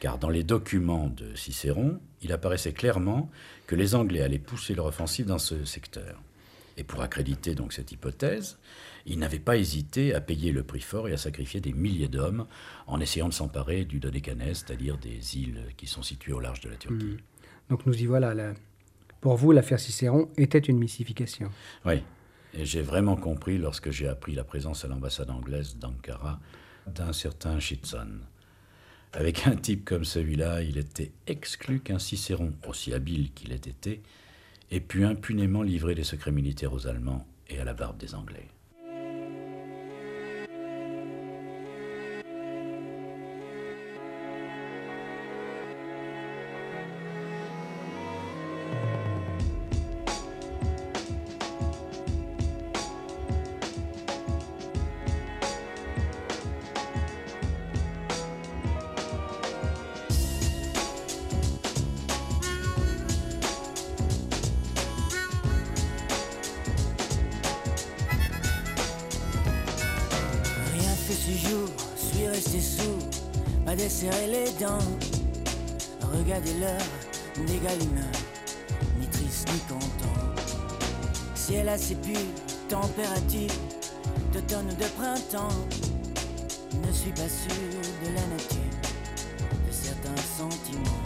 Car 0.00 0.18
dans 0.18 0.28
les 0.28 0.42
documents 0.42 1.08
de 1.08 1.34
Cicéron, 1.34 2.00
il 2.22 2.32
apparaissait 2.32 2.72
clairement 2.72 3.30
que 3.66 3.76
les 3.76 3.94
Anglais 3.94 4.22
allaient 4.22 4.38
pousser 4.38 4.74
leur 4.74 4.86
offensive 4.86 5.26
dans 5.26 5.38
ce 5.38 5.64
secteur. 5.64 6.20
Et 6.76 6.84
pour 6.84 7.00
accréditer 7.00 7.54
donc 7.54 7.72
cette 7.72 7.92
hypothèse, 7.92 8.58
il 9.06 9.18
n'avait 9.18 9.38
pas 9.38 9.56
hésité 9.56 10.14
à 10.14 10.20
payer 10.20 10.52
le 10.52 10.62
prix 10.62 10.80
fort 10.80 11.08
et 11.08 11.12
à 11.12 11.16
sacrifier 11.16 11.60
des 11.60 11.72
milliers 11.72 12.08
d'hommes 12.08 12.46
en 12.86 13.00
essayant 13.00 13.28
de 13.28 13.34
s'emparer 13.34 13.84
du 13.84 13.98
Dodécanèse, 13.98 14.64
c'est-à-dire 14.66 14.98
des 14.98 15.38
îles 15.38 15.62
qui 15.76 15.86
sont 15.86 16.02
situées 16.02 16.32
au 16.32 16.40
large 16.40 16.60
de 16.60 16.68
la 16.68 16.76
Turquie. 16.76 17.04
Hmm. 17.04 17.70
Donc 17.70 17.86
nous 17.86 17.94
y 17.94 18.04
voilà. 18.04 18.34
Pour 19.20 19.36
vous, 19.36 19.52
l'affaire 19.52 19.80
Cicéron 19.80 20.28
était 20.36 20.58
une 20.58 20.78
mystification. 20.78 21.50
Oui. 21.86 22.02
Et 22.54 22.64
j'ai 22.64 22.82
vraiment 22.82 23.16
compris 23.16 23.58
lorsque 23.58 23.90
j'ai 23.90 24.08
appris 24.08 24.34
la 24.34 24.44
présence 24.44 24.84
à 24.84 24.88
l'ambassade 24.88 25.30
anglaise 25.30 25.76
d'Ankara 25.76 26.40
d'un 26.86 27.12
certain 27.12 27.58
Shitson. 27.58 28.20
Avec 29.12 29.46
un 29.46 29.56
type 29.56 29.84
comme 29.84 30.04
celui-là, 30.04 30.62
il 30.62 30.78
était 30.78 31.12
exclu 31.26 31.80
qu'un 31.80 31.98
Cicéron, 31.98 32.52
aussi 32.66 32.92
habile 32.92 33.32
qu'il 33.32 33.52
ait 33.52 33.56
été, 33.56 34.02
ait 34.70 34.80
pu 34.80 35.04
impunément 35.04 35.62
livrer 35.62 35.94
des 35.94 36.04
secrets 36.04 36.32
militaires 36.32 36.72
aux 36.72 36.86
Allemands 36.86 37.26
et 37.48 37.58
à 37.58 37.64
la 37.64 37.74
barbe 37.74 37.98
des 37.98 38.14
Anglais. 38.14 38.48
Ne 86.86 86.92
suis 86.92 87.10
pas 87.10 87.28
sûr 87.28 87.80
de 88.04 88.14
la 88.14 88.24
nature 88.28 88.56
de 89.66 89.72
certains 89.72 90.22
sentiments. 90.38 91.02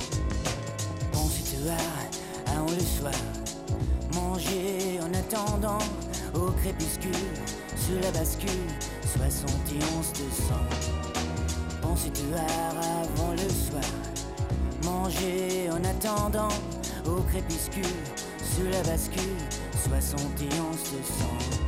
dehors 1.56 1.76
avant 2.46 2.70
le 2.70 2.80
soir. 2.80 3.14
Manger 4.14 5.00
en 5.00 5.14
attendant 5.14 5.78
au 6.34 6.50
crépuscule, 6.50 7.10
sur 7.76 7.98
la 8.02 8.10
bascule, 8.10 8.68
71 9.16 10.12
de 10.12 10.30
sang. 10.30 10.66
Penser 11.80 12.10
dehors 12.10 12.76
avant 13.02 13.32
le 13.32 13.48
soir. 13.48 13.90
Manger 14.84 15.70
en 15.70 15.82
attendant 15.84 16.54
au 17.06 17.22
crépuscule, 17.22 17.96
sur 18.42 18.68
la 18.70 18.82
bascule, 18.82 19.59
71 19.88 20.48
de 20.92 21.02
sang. 21.02 21.60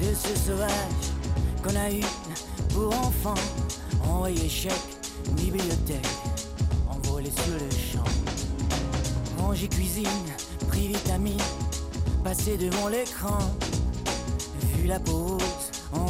de 0.00 0.14
ce 0.14 0.38
sauvage 0.38 0.70
qu'on 1.62 1.74
a 1.74 1.90
eu 1.90 2.04
pour 2.72 2.94
enfants. 2.94 3.34
Envoyé 4.04 4.48
chèque, 4.48 4.72
bibliothèque, 5.32 6.06
envolé 6.88 7.30
sur 7.30 7.54
le 7.54 7.70
champ. 7.70 8.04
Manger 9.38 9.68
cuisine, 9.68 10.06
pris 10.68 10.88
vitamine, 10.88 11.40
passé 12.22 12.56
devant 12.56 12.88
l'écran. 12.88 13.38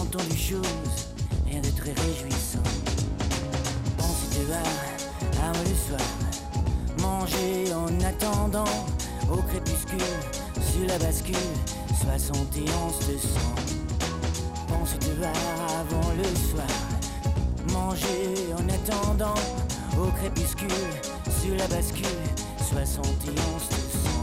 Entendu 0.09 0.37
choses, 0.37 1.09
rien 1.47 1.61
de 1.61 1.71
très 1.71 1.91
réjouissant. 1.91 2.63
Pensez 3.99 4.39
dehors, 4.39 4.61
avant 5.43 5.63
le 5.65 5.75
soir, 5.75 6.09
manger 7.01 7.75
en 7.75 7.89
attendant 8.05 8.73
au 9.29 9.37
crépuscule, 9.43 9.99
sur 10.55 10.87
la 10.87 10.99
bascule 10.99 11.35
71 12.01 12.99
de 13.09 13.19
sang. 13.19 13.55
Pense 14.69 14.97
te 14.99 15.11
voir 15.19 15.33
avant 15.81 16.13
le 16.17 16.25
soir. 16.51 16.67
Manger 17.73 18.55
en 18.55 18.69
attendant 18.69 19.35
au 19.99 20.07
crépuscule. 20.13 20.71
Sur 21.43 21.57
la 21.57 21.67
bascule, 21.67 22.07
71 22.71 23.35
de 23.35 24.09
sang. 24.09 24.16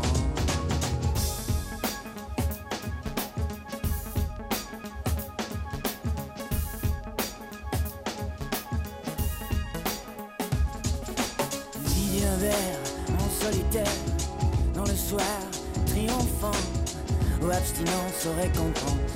Aux 18.28 18.42
récompenses. 18.42 19.14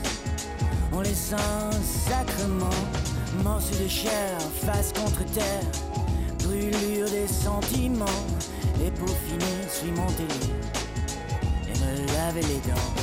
On 0.92 1.02
les 1.02 1.34
un 1.34 1.72
sacrement, 1.72 2.70
morceau 3.44 3.76
de 3.82 3.88
chair, 3.88 4.40
face 4.66 4.92
contre 4.94 5.24
terre, 5.32 5.64
brûlure 6.44 7.10
des 7.10 7.28
sentiments, 7.28 8.06
et 8.84 8.92
pour 8.92 9.10
finir, 9.10 9.70
suis 9.70 9.92
mon 9.92 10.08
délire, 10.12 10.56
et 11.68 11.80
me 11.80 12.08
laver 12.14 12.42
les 12.42 12.60
dents. 12.70 12.94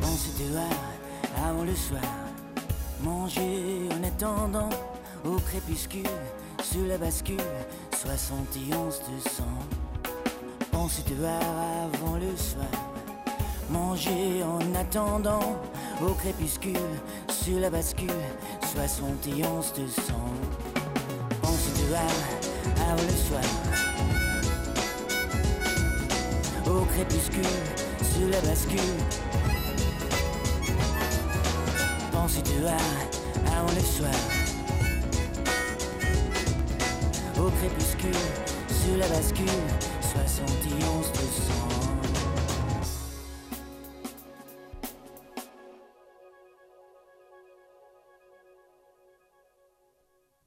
Penser 0.00 0.30
dehors 0.38 1.46
avant 1.46 1.64
le 1.64 1.74
soir, 1.74 2.02
manger 3.02 3.88
en 3.92 4.04
attendant 4.06 4.70
au 5.24 5.36
crépuscule, 5.36 6.04
sous 6.62 6.84
la 6.84 6.98
bascule, 6.98 7.38
71 7.96 8.98
de 8.98 9.28
sang. 9.28 9.44
Penser 10.72 11.02
dehors 11.08 11.94
avant 11.94 12.16
le 12.16 12.36
soir 12.36 12.89
manger 13.70 14.42
en 14.42 14.74
attendant 14.74 15.56
au 16.02 16.12
crépuscule 16.14 16.76
sur 17.30 17.60
la 17.60 17.70
bascule 17.70 18.10
71 18.72 19.72
de 19.74 19.86
sang. 19.86 20.30
Pense 21.40 21.66
de 21.74 21.94
avant 21.94 23.02
le 23.02 23.16
soir 23.16 23.42
au 26.66 26.84
crépuscule 26.84 27.44
sur 28.02 28.28
la 28.28 28.40
bascule. 28.40 28.80
Pense 32.12 32.42
de 32.42 32.66
avant 32.66 33.72
le 33.74 33.80
soir 33.80 34.20
au 37.38 37.50
crépuscule 37.50 38.26
sur 38.68 38.96
la 38.98 39.08
bascule 39.08 39.46
71 40.12 41.12
de 41.12 41.18
sang. 41.18 42.09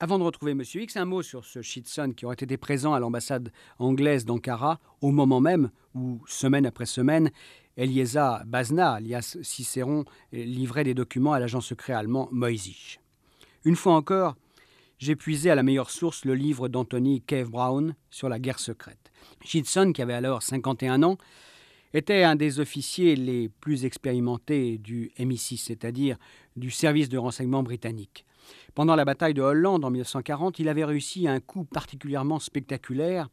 Avant 0.04 0.20
de 0.20 0.26
retrouver 0.26 0.52
M. 0.52 0.62
X, 0.62 0.98
un 0.98 1.06
mot 1.06 1.22
sur 1.22 1.46
ce 1.46 1.62
Shitson 1.62 2.12
qui 2.12 2.26
aurait 2.26 2.36
été 2.38 2.58
présent 2.58 2.94
à 2.94 3.00
l'ambassade 3.00 3.54
anglaise 3.80 4.26
d'Ankara 4.26 4.82
au 5.00 5.12
moment 5.12 5.40
même 5.40 5.72
où, 5.96 6.22
semaine 6.28 6.66
après 6.66 6.86
semaine, 6.86 7.32
Elieza 7.78 8.44
Bazna, 8.46 8.96
alias 8.96 9.38
Cicéron, 9.44 10.04
livrait 10.34 10.84
des 10.84 10.94
documents 10.94 11.32
à 11.32 11.40
l'agent 11.40 11.62
secret 11.62 11.94
allemand 11.94 12.28
Moisich. 12.34 13.00
Une 13.64 13.78
fois 13.78 13.94
encore, 13.94 14.36
j'ai 14.98 15.16
puisé 15.16 15.50
à 15.50 15.56
la 15.56 15.64
meilleure 15.64 15.90
source 15.90 16.26
le 16.26 16.36
livre 16.36 16.68
d'Anthony 16.68 17.22
Cave 17.22 17.50
Brown 17.50 17.96
sur 18.10 18.28
la 18.28 18.40
guerre 18.40 18.60
secrète. 18.60 19.10
Shitson, 19.46 19.94
qui 19.94 20.02
avait 20.02 20.12
alors 20.12 20.44
51 20.44 21.02
ans, 21.04 21.18
était 21.94 22.24
un 22.24 22.36
des 22.36 22.60
officiers 22.60 23.16
les 23.16 23.48
plus 23.48 23.86
expérimentés 23.86 24.80
du 24.80 25.14
MI6, 25.18 25.64
c'est-à-dire 25.64 26.18
du 26.58 26.72
service 26.72 27.08
de 27.08 27.18
renseignement 27.18 27.64
britannique. 27.64 28.26
Pendant 28.76 28.96
la 28.96 29.06
bataille 29.06 29.34
de 29.34 29.42
Hollande 29.42 29.86
en 29.86 29.90
1940, 29.90 30.60
il 30.60 30.70
avait 30.70 30.86
réussi 30.86 31.28
un 31.28 31.40
coup 31.40 31.64
particulièrement 31.64 32.40
spectaculaire 32.40 33.30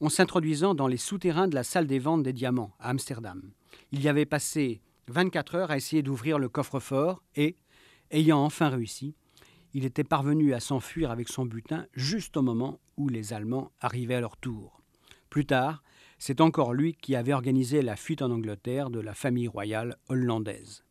en 0.00 0.08
s'introduisant 0.08 0.74
dans 0.74 0.88
les 0.88 0.96
souterrains 0.96 1.48
de 1.48 1.54
la 1.54 1.62
salle 1.62 1.86
des 1.86 1.98
ventes 1.98 2.22
des 2.22 2.32
diamants 2.32 2.74
à 2.80 2.90
Amsterdam. 2.90 3.52
Il 3.92 4.02
y 4.02 4.08
avait 4.08 4.26
passé 4.26 4.80
24 5.08 5.54
heures 5.54 5.70
à 5.70 5.76
essayer 5.76 6.02
d'ouvrir 6.02 6.38
le 6.38 6.48
coffre-fort 6.48 7.22
et, 7.36 7.56
ayant 8.10 8.44
enfin 8.44 8.68
réussi, 8.68 9.14
il 9.74 9.84
était 9.84 10.04
parvenu 10.04 10.54
à 10.54 10.60
s'enfuir 10.60 11.10
avec 11.10 11.28
son 11.28 11.46
butin 11.46 11.86
juste 11.94 12.36
au 12.36 12.42
moment 12.42 12.80
où 12.96 13.08
les 13.08 13.32
Allemands 13.32 13.72
arrivaient 13.80 14.16
à 14.16 14.20
leur 14.20 14.36
tour. 14.36 14.82
Plus 15.30 15.46
tard, 15.46 15.82
c'est 16.18 16.40
encore 16.40 16.74
lui 16.74 16.94
qui 16.94 17.16
avait 17.16 17.32
organisé 17.32 17.80
la 17.80 17.96
fuite 17.96 18.22
en 18.22 18.30
Angleterre 18.30 18.90
de 18.90 19.00
la 19.00 19.14
famille 19.14 19.48
royale 19.48 19.96
hollandaise. 20.08 20.84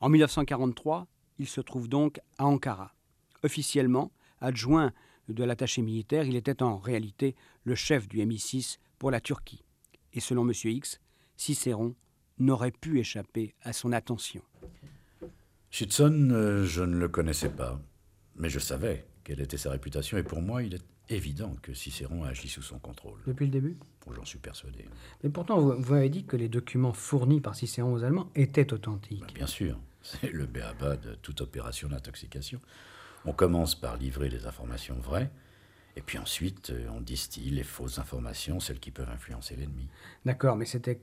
En 0.00 0.08
1943, 0.08 1.06
il 1.38 1.46
se 1.46 1.60
trouve 1.60 1.88
donc 1.88 2.20
à 2.38 2.46
Ankara. 2.46 2.94
Officiellement, 3.42 4.10
adjoint 4.40 4.92
de 5.28 5.44
l'attaché 5.44 5.82
militaire, 5.82 6.24
il 6.24 6.36
était 6.36 6.62
en 6.62 6.78
réalité 6.78 7.34
le 7.64 7.74
chef 7.74 8.08
du 8.08 8.18
MI6 8.18 8.78
pour 8.98 9.10
la 9.10 9.20
Turquie. 9.20 9.64
Et 10.12 10.20
selon 10.20 10.48
M. 10.48 10.52
X, 10.64 11.00
Cicéron 11.36 11.94
n'aurait 12.38 12.72
pu 12.72 12.98
échapper 12.98 13.54
à 13.62 13.72
son 13.72 13.92
attention. 13.92 14.42
Schützen, 15.70 16.32
euh, 16.32 16.64
je 16.64 16.82
ne 16.82 16.96
le 16.96 17.08
connaissais 17.08 17.50
pas, 17.50 17.80
mais 18.36 18.48
je 18.48 18.58
savais 18.58 19.06
quelle 19.24 19.40
était 19.40 19.56
sa 19.56 19.70
réputation, 19.70 20.16
et 20.16 20.22
pour 20.22 20.40
moi, 20.40 20.62
il 20.62 20.74
est 20.74 20.84
évident 21.08 21.54
que 21.62 21.74
Cicéron 21.74 22.24
a 22.24 22.28
agi 22.28 22.48
sous 22.48 22.62
son 22.62 22.78
contrôle. 22.78 23.20
Depuis 23.26 23.46
le 23.46 23.52
début? 23.52 23.76
Oh, 24.06 24.12
J'en 24.14 24.24
suis 24.24 24.38
persuadé. 24.38 24.84
Mais 25.22 25.30
pourtant, 25.30 25.58
vous, 25.58 25.74
vous, 25.76 25.94
avez 25.94 26.08
dit 26.08 26.24
que 26.24 26.36
les 26.36 26.48
documents 26.48 26.92
fournis 26.92 27.40
par 27.40 27.54
Cicéron 27.54 27.92
aux 27.92 28.04
Allemands 28.04 28.30
étaient 28.34 28.72
authentiques. 28.72 29.20
Bah, 29.20 29.26
bien 29.34 29.46
sûr. 29.46 29.78
C'est 30.06 30.32
le 30.32 30.46
béaba 30.46 30.96
de 30.96 31.14
toute 31.16 31.40
opération 31.40 31.88
d'intoxication. 31.88 32.60
On 33.24 33.32
commence 33.32 33.74
par 33.74 33.96
livrer 33.96 34.28
les 34.28 34.46
informations 34.46 34.94
vraies, 35.00 35.30
et 35.96 36.00
puis 36.00 36.18
ensuite 36.18 36.70
euh, 36.70 36.86
on 36.90 37.00
distille 37.00 37.50
les 37.50 37.64
fausses 37.64 37.98
informations, 37.98 38.60
celles 38.60 38.78
qui 38.78 38.92
peuvent 38.92 39.10
influencer 39.10 39.56
l'ennemi. 39.56 39.88
D'accord, 40.24 40.54
mais 40.54 40.64
c'était 40.64 41.00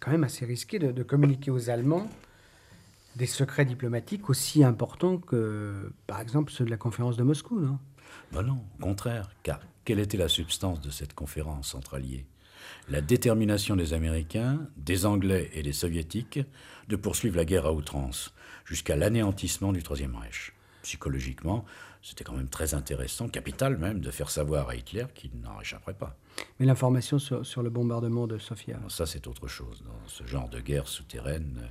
quand 0.00 0.10
même 0.10 0.24
assez 0.24 0.44
risqué 0.44 0.78
de, 0.78 1.02
communiquer 1.02 1.50
aux 1.50 1.70
Allemands 1.70 2.08
des 3.14 3.26
secrets 3.26 3.64
diplomatiques 3.64 4.28
aussi 4.28 4.64
importants 4.64 5.18
que, 5.18 5.92
par 6.08 6.20
exemple, 6.20 6.50
ceux 6.50 6.64
de 6.64 6.70
la 6.70 6.76
conférence 6.76 7.16
de 7.16 7.22
Moscou, 7.22 7.60
non? 7.60 7.78
Ben 8.32 8.42
non, 8.42 8.64
au 8.80 8.82
contraire, 8.82 9.30
car 9.44 9.60
quelle 9.84 10.00
était 10.00 10.16
la 10.16 10.28
substance 10.28 10.80
de 10.80 10.90
cette 10.90 11.14
conférence 11.14 11.76
entre 11.76 11.94
alliés? 11.94 12.26
La 12.88 13.00
détermination 13.00 13.76
des 13.76 13.94
Américains, 13.94 14.60
des 14.76 15.06
Anglais 15.06 15.50
et 15.54 15.62
des 15.62 15.72
Soviétiques 15.72 16.40
de 16.88 16.96
poursuivre 16.96 17.36
la 17.36 17.44
guerre 17.44 17.66
à 17.66 17.72
outrance, 17.72 18.34
jusqu'à 18.64 18.96
l'anéantissement 18.96 19.72
du 19.72 19.82
Troisième 19.82 20.14
Reich. 20.16 20.52
Psychologiquement, 20.82 21.64
c'était 22.02 22.24
quand 22.24 22.34
même 22.34 22.50
très 22.50 22.74
intéressant, 22.74 23.28
capital 23.28 23.78
même, 23.78 24.00
de 24.00 24.10
faire 24.10 24.28
savoir 24.28 24.68
à 24.68 24.76
Hitler 24.76 25.06
qu'il 25.14 25.30
n'en 25.40 25.58
échapperait 25.60 25.94
pas. 25.94 26.16
Mais 26.60 26.66
l'information 26.66 27.18
sur, 27.18 27.62
le 27.62 27.70
bombardement 27.70 28.26
de 28.26 28.36
Sofia 28.36 28.78
Ça, 28.88 29.06
c'est 29.06 29.26
autre 29.26 29.48
chose. 29.48 29.82
Dans 29.86 30.08
ce 30.08 30.26
genre 30.26 30.50
de 30.50 30.60
guerre 30.60 30.86
souterraine, 30.86 31.70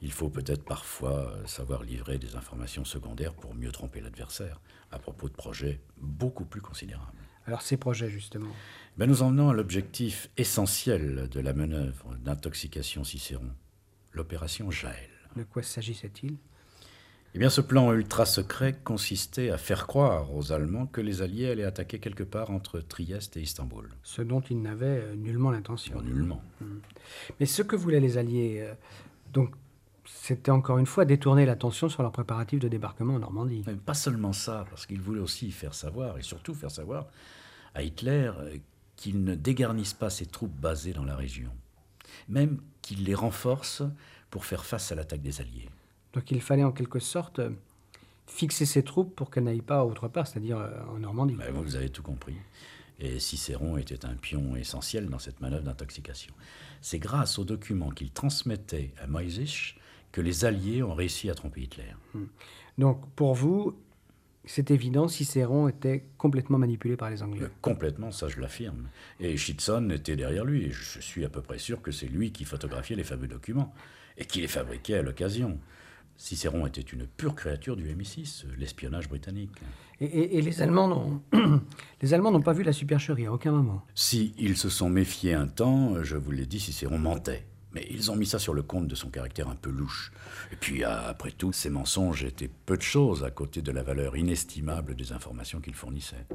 il 0.00 0.10
faut 0.10 0.30
peut-être 0.30 0.64
parfois 0.64 1.34
savoir 1.44 1.82
livrer 1.82 2.18
des 2.18 2.34
informations 2.34 2.84
secondaires 2.84 3.34
pour 3.34 3.54
mieux 3.54 3.70
tromper 3.70 4.00
l'adversaire 4.00 4.60
à 4.90 4.98
propos 4.98 5.28
de 5.28 5.34
projets 5.34 5.80
beaucoup 5.98 6.46
plus 6.46 6.62
considérables. 6.62 7.18
Alors 7.46 7.62
ces 7.62 7.76
projets, 7.76 8.08
justement 8.08 8.50
ben, 8.96 9.06
Nous 9.06 9.22
en 9.22 9.30
venons 9.30 9.50
à 9.50 9.54
l'objectif 9.54 10.30
essentiel 10.36 11.28
de 11.30 11.40
la 11.40 11.52
manœuvre 11.52 12.14
d'intoxication 12.24 13.04
Cicéron, 13.04 13.50
l'opération 14.12 14.70
Jaël. 14.70 15.10
De 15.36 15.44
quoi 15.44 15.62
s'agissait-il? 15.62 16.36
Eh 17.34 17.38
bien, 17.38 17.48
ce 17.48 17.62
plan 17.62 17.90
ultra 17.94 18.26
secret 18.26 18.78
consistait 18.84 19.48
à 19.48 19.56
faire 19.56 19.86
croire 19.86 20.34
aux 20.34 20.52
Allemands 20.52 20.86
que 20.86 21.00
les 21.00 21.22
Alliés 21.22 21.48
allaient 21.48 21.64
attaquer 21.64 21.98
quelque 21.98 22.24
part 22.24 22.50
entre 22.50 22.80
Trieste 22.80 23.38
et 23.38 23.40
Istanbul. 23.40 23.88
Ce 24.02 24.20
dont 24.20 24.42
ils 24.42 24.60
n'avaient 24.60 25.00
euh, 25.02 25.14
nullement 25.14 25.50
l'intention. 25.50 26.02
nullement. 26.02 26.42
Mmh. 26.60 26.64
Mais 27.40 27.46
ce 27.46 27.62
que 27.62 27.74
voulaient 27.74 28.00
les 28.00 28.18
Alliés, 28.18 28.58
euh, 28.60 28.74
donc, 29.32 29.54
c'était 30.04 30.50
encore 30.50 30.78
une 30.78 30.86
fois 30.86 31.04
détourner 31.04 31.46
l'attention 31.46 31.88
sur 31.88 32.02
leurs 32.02 32.12
préparatifs 32.12 32.60
de 32.60 32.68
débarquement 32.68 33.14
en 33.14 33.18
Normandie. 33.18 33.62
Mais 33.66 33.74
pas 33.74 33.94
seulement 33.94 34.32
ça, 34.32 34.64
parce 34.70 34.86
qu'ils 34.86 35.00
voulaient 35.00 35.20
aussi 35.20 35.50
faire 35.50 35.74
savoir, 35.74 36.18
et 36.18 36.22
surtout 36.22 36.54
faire 36.54 36.70
savoir 36.70 37.06
à 37.74 37.82
Hitler 37.82 38.30
euh, 38.38 38.56
qu'il 38.96 39.24
ne 39.24 39.34
dégarnisse 39.34 39.94
pas 39.94 40.10
ses 40.10 40.26
troupes 40.26 40.54
basées 40.54 40.92
dans 40.92 41.04
la 41.04 41.16
région, 41.16 41.50
même 42.28 42.60
qu'il 42.82 43.04
les 43.04 43.14
renforce 43.14 43.82
pour 44.30 44.44
faire 44.44 44.64
face 44.64 44.92
à 44.92 44.94
l'attaque 44.94 45.22
des 45.22 45.40
Alliés. 45.40 45.68
Donc 46.12 46.30
il 46.30 46.40
fallait 46.40 46.64
en 46.64 46.72
quelque 46.72 46.98
sorte 46.98 47.38
euh, 47.38 47.50
fixer 48.26 48.66
ses 48.66 48.82
troupes 48.82 49.14
pour 49.14 49.30
qu'elles 49.30 49.44
n'aillent 49.44 49.62
pas 49.62 49.84
autre 49.84 50.08
part, 50.08 50.26
c'est-à-dire 50.26 50.58
euh, 50.58 50.70
en 50.94 50.98
Normandie. 50.98 51.34
Ben, 51.34 51.52
vous 51.52 51.76
avez 51.76 51.90
tout 51.90 52.02
compris. 52.02 52.36
Et 52.98 53.18
Cicéron 53.18 53.78
était 53.78 54.04
un 54.04 54.14
pion 54.14 54.54
essentiel 54.54 55.08
dans 55.08 55.18
cette 55.18 55.40
manœuvre 55.40 55.64
d'intoxication. 55.64 56.34
C'est 56.80 56.98
grâce 56.98 57.38
aux 57.38 57.44
documents 57.44 57.90
qu'il 57.90 58.10
transmettait 58.10 58.92
à 59.00 59.06
Moïse 59.06 59.74
que 60.12 60.20
les 60.20 60.44
Alliés 60.44 60.82
ont 60.82 60.94
réussi 60.94 61.30
à 61.30 61.34
tromper 61.34 61.62
Hitler. 61.62 61.94
Hmm. 62.14 62.26
Donc 62.78 63.00
pour 63.16 63.34
vous, 63.34 63.76
c'est 64.44 64.70
évident, 64.70 65.08
Cicéron 65.08 65.68
était 65.68 66.04
complètement 66.18 66.58
manipulé 66.58 66.96
par 66.96 67.10
les 67.10 67.22
Anglais. 67.22 67.42
Euh, 67.42 67.48
complètement, 67.60 68.10
ça 68.10 68.28
je 68.28 68.40
l'affirme. 68.40 68.88
Et 69.20 69.36
Schitson 69.36 69.90
était 69.90 70.16
derrière 70.16 70.44
lui. 70.44 70.64
Et 70.64 70.70
je 70.70 71.00
suis 71.00 71.24
à 71.24 71.28
peu 71.28 71.42
près 71.42 71.58
sûr 71.58 71.80
que 71.80 71.92
c'est 71.92 72.08
lui 72.08 72.32
qui 72.32 72.44
photographiait 72.44 72.96
les 72.96 73.04
fameux 73.04 73.28
documents 73.28 73.72
et 74.18 74.24
qui 74.24 74.40
les 74.40 74.48
fabriquait 74.48 74.98
à 74.98 75.02
l'occasion. 75.02 75.58
Cicéron 76.16 76.66
était 76.66 76.80
une 76.80 77.06
pure 77.06 77.34
créature 77.34 77.76
du 77.76 77.84
MI6, 77.84 78.44
l'espionnage 78.58 79.08
britannique. 79.08 79.50
Et, 80.00 80.40
les 80.40 80.62
Allemands 80.62 80.88
n'ont, 80.88 81.22
les 82.02 82.12
Allemands 82.12 82.32
n'ont 82.32 82.42
pas 82.42 82.52
vu 82.52 82.64
la 82.64 82.72
supercherie 82.72 83.26
à 83.26 83.32
aucun 83.32 83.52
moment. 83.52 83.84
Si 83.94 84.34
ils 84.36 84.56
se 84.56 84.68
sont 84.68 84.90
méfiés 84.90 85.34
un 85.34 85.46
temps, 85.46 86.02
je 86.02 86.16
vous 86.16 86.32
l'ai 86.32 86.46
dit, 86.46 86.60
Cicéron 86.60 86.98
mentait. 86.98 87.46
Mais 87.74 87.86
ils 87.90 88.10
ont 88.10 88.16
mis 88.16 88.26
ça 88.26 88.38
sur 88.38 88.54
le 88.54 88.62
compte 88.62 88.86
de 88.86 88.94
son 88.94 89.08
caractère 89.08 89.48
un 89.48 89.56
peu 89.56 89.70
louche. 89.70 90.12
Et 90.52 90.56
puis, 90.56 90.84
après 90.84 91.30
tout, 91.30 91.52
ces 91.52 91.70
mensonges 91.70 92.24
étaient 92.24 92.50
peu 92.66 92.76
de 92.76 92.82
choses 92.82 93.24
à 93.24 93.30
côté 93.30 93.62
de 93.62 93.72
la 93.72 93.82
valeur 93.82 94.16
inestimable 94.16 94.94
des 94.94 95.12
informations 95.12 95.60
qu'il 95.60 95.74
fournissait. 95.74 96.26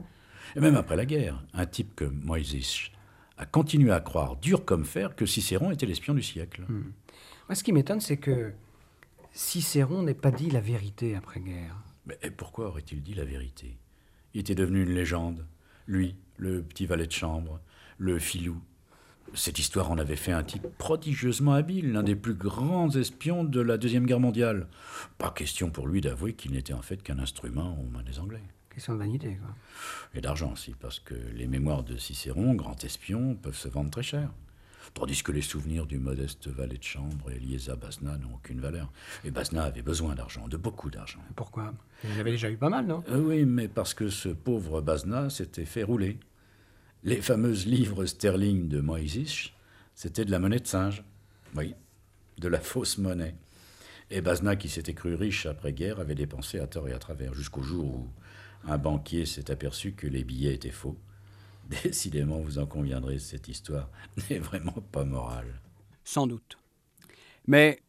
Et 0.56 0.60
même 0.60 0.76
après 0.76 0.96
la 0.96 1.06
guerre, 1.06 1.44
un 1.54 1.66
type 1.66 1.96
comme 1.96 2.20
Moïse 2.24 2.90
a 3.38 3.46
continué 3.46 3.92
à 3.92 4.00
croire, 4.00 4.36
dur 4.38 4.66
comme 4.66 4.86
fer, 4.86 5.16
que 5.16 5.26
Cicéron 5.26 5.72
était 5.72 5.86
l'espion 5.86 6.14
du 6.14 6.24
siècle. 6.24 6.64
Hmm. 6.68 6.92
Moi, 7.48 7.56
ce 7.56 7.64
qui 7.64 7.72
m'étonne, 7.72 8.02
c'est 8.02 8.18
que 8.18 8.54
Cicéron 9.32 10.02
n'ait 10.02 10.16
pas 10.16 10.32
dit 10.32 10.50
la 10.50 10.62
vérité 10.62 11.16
après-guerre. 11.16 11.78
Mais 12.08 12.18
pourquoi 12.32 12.70
aurait-il 12.70 13.04
dit 13.04 13.14
la 13.14 13.26
vérité? 13.26 13.78
Il 14.34 14.42
était 14.42 14.56
devenu 14.56 14.84
une 14.84 14.94
légende. 14.94 15.46
Lui, 15.86 16.16
le 16.38 16.64
petit 16.64 16.86
valet 16.86 17.06
de 17.06 17.12
chambre, 17.12 17.62
le 17.98 18.18
filou. 18.20 18.60
Cette 19.34 19.60
histoire 19.60 19.92
en 19.92 19.98
avait 19.98 20.16
fait 20.16 20.32
un 20.32 20.44
type 20.44 20.66
prodigieusement 20.78 21.54
habile, 21.54 21.92
l'un 21.92 22.04
des 22.04 22.16
plus 22.16 22.34
grands 22.34 22.90
espions 22.90 23.44
de 23.44 23.62
la 23.62 23.78
Deuxième 23.78 24.06
Guerre 24.06 24.20
mondiale. 24.20 24.68
Pas 25.18 25.32
question 25.32 25.70
pour 25.70 25.88
lui 25.88 26.02
d'avouer 26.02 26.34
qu'il 26.34 26.52
n'était 26.52 26.74
en 26.74 26.82
fait 26.82 27.04
qu'un 27.04 27.20
instrument 27.20 27.78
aux 27.80 27.90
mains 27.92 28.04
des 28.04 28.20
Anglais. 28.20 28.42
Question 28.70 28.94
de 28.94 29.00
vanité, 29.00 29.38
quoi. 29.42 29.54
Et 30.14 30.22
d'argent 30.22 30.54
aussi, 30.54 30.74
parce 30.80 31.00
que 31.00 31.16
les 31.36 31.48
mémoires 31.48 31.84
de 31.84 31.98
Cicéron, 31.98 32.54
grand 32.54 32.84
espion, 32.84 33.36
peuvent 33.36 33.56
se 33.58 33.68
vendre 33.68 33.90
très 33.92 34.04
cher 34.04 34.30
tandis 34.94 35.22
que 35.22 35.32
les 35.32 35.42
souvenirs 35.42 35.86
du 35.86 36.00
modeste 36.00 36.48
valet 36.48 36.78
de 36.78 36.84
chambre 36.84 37.30
Eliéza 37.32 37.76
Basna 37.76 38.18
n'ont 38.18 38.36
aucune 38.36 38.60
valeur. 38.60 38.92
Et 39.24 39.32
Basna 39.32 39.64
avait 39.64 39.82
besoin 39.82 40.16
d'argent, 40.16 40.48
de 40.48 40.58
beaucoup 40.58 40.90
d'argent. 40.90 41.20
Pourquoi? 41.36 41.74
Il 42.04 42.20
avait 42.20 42.32
déjà 42.32 42.50
eu 42.50 42.58
pas 42.58 42.70
mal, 42.70 42.88
non? 42.88 43.04
Euh, 43.10 43.20
Oui, 43.20 43.46
mais 43.46 43.68
parce 43.68 43.94
que 43.94 44.10
ce 44.10 44.30
pauvre 44.30 44.82
Basna 44.82 45.30
s'était 45.30 45.66
fait 45.66 45.84
rouler. 45.84 46.18
Les 47.04 47.22
fameuses 47.22 47.66
livres 47.66 48.06
sterling 48.06 48.68
de 48.68 48.82
Moïse, 48.82 49.52
c'était 49.94 50.26
de 50.26 50.32
la 50.32 50.40
monnaie 50.40 50.60
de 50.60 50.68
singe. 50.68 51.04
Oui, 51.56 51.76
de 52.38 52.48
la 52.48 52.60
fausse 52.60 52.98
monnaie. 52.98 53.36
Et 54.10 54.22
Basna, 54.22 54.56
qui 54.56 54.70
s'était 54.70 54.94
cru 54.94 55.16
riche 55.16 55.46
après-guerre, 55.46 56.00
avait 56.00 56.16
dépensé 56.16 56.60
à 56.60 56.68
tort 56.68 56.88
et 56.88 56.94
à 56.94 57.00
travers, 57.00 57.34
jusqu'au 57.34 57.62
jour 57.62 57.86
où 57.86 58.08
un 58.66 58.78
banquier 58.78 59.26
s'est 59.26 59.52
aperçu 59.52 59.94
que 59.94 60.08
les 60.08 60.24
billets 60.24 60.56
étaient 60.56 60.72
faux 60.72 60.98
Décidément, 61.84 62.40
vous 62.40 62.60
en 62.60 62.66
conviendrez, 62.66 63.20
cette 63.20 63.48
histoire 63.48 63.90
n'est 64.30 64.40
vraiment 64.40 64.84
pas 64.92 65.04
morale. 65.04 65.62
Sans 66.04 66.26
doute. 66.26 66.58
Mais 67.46 67.82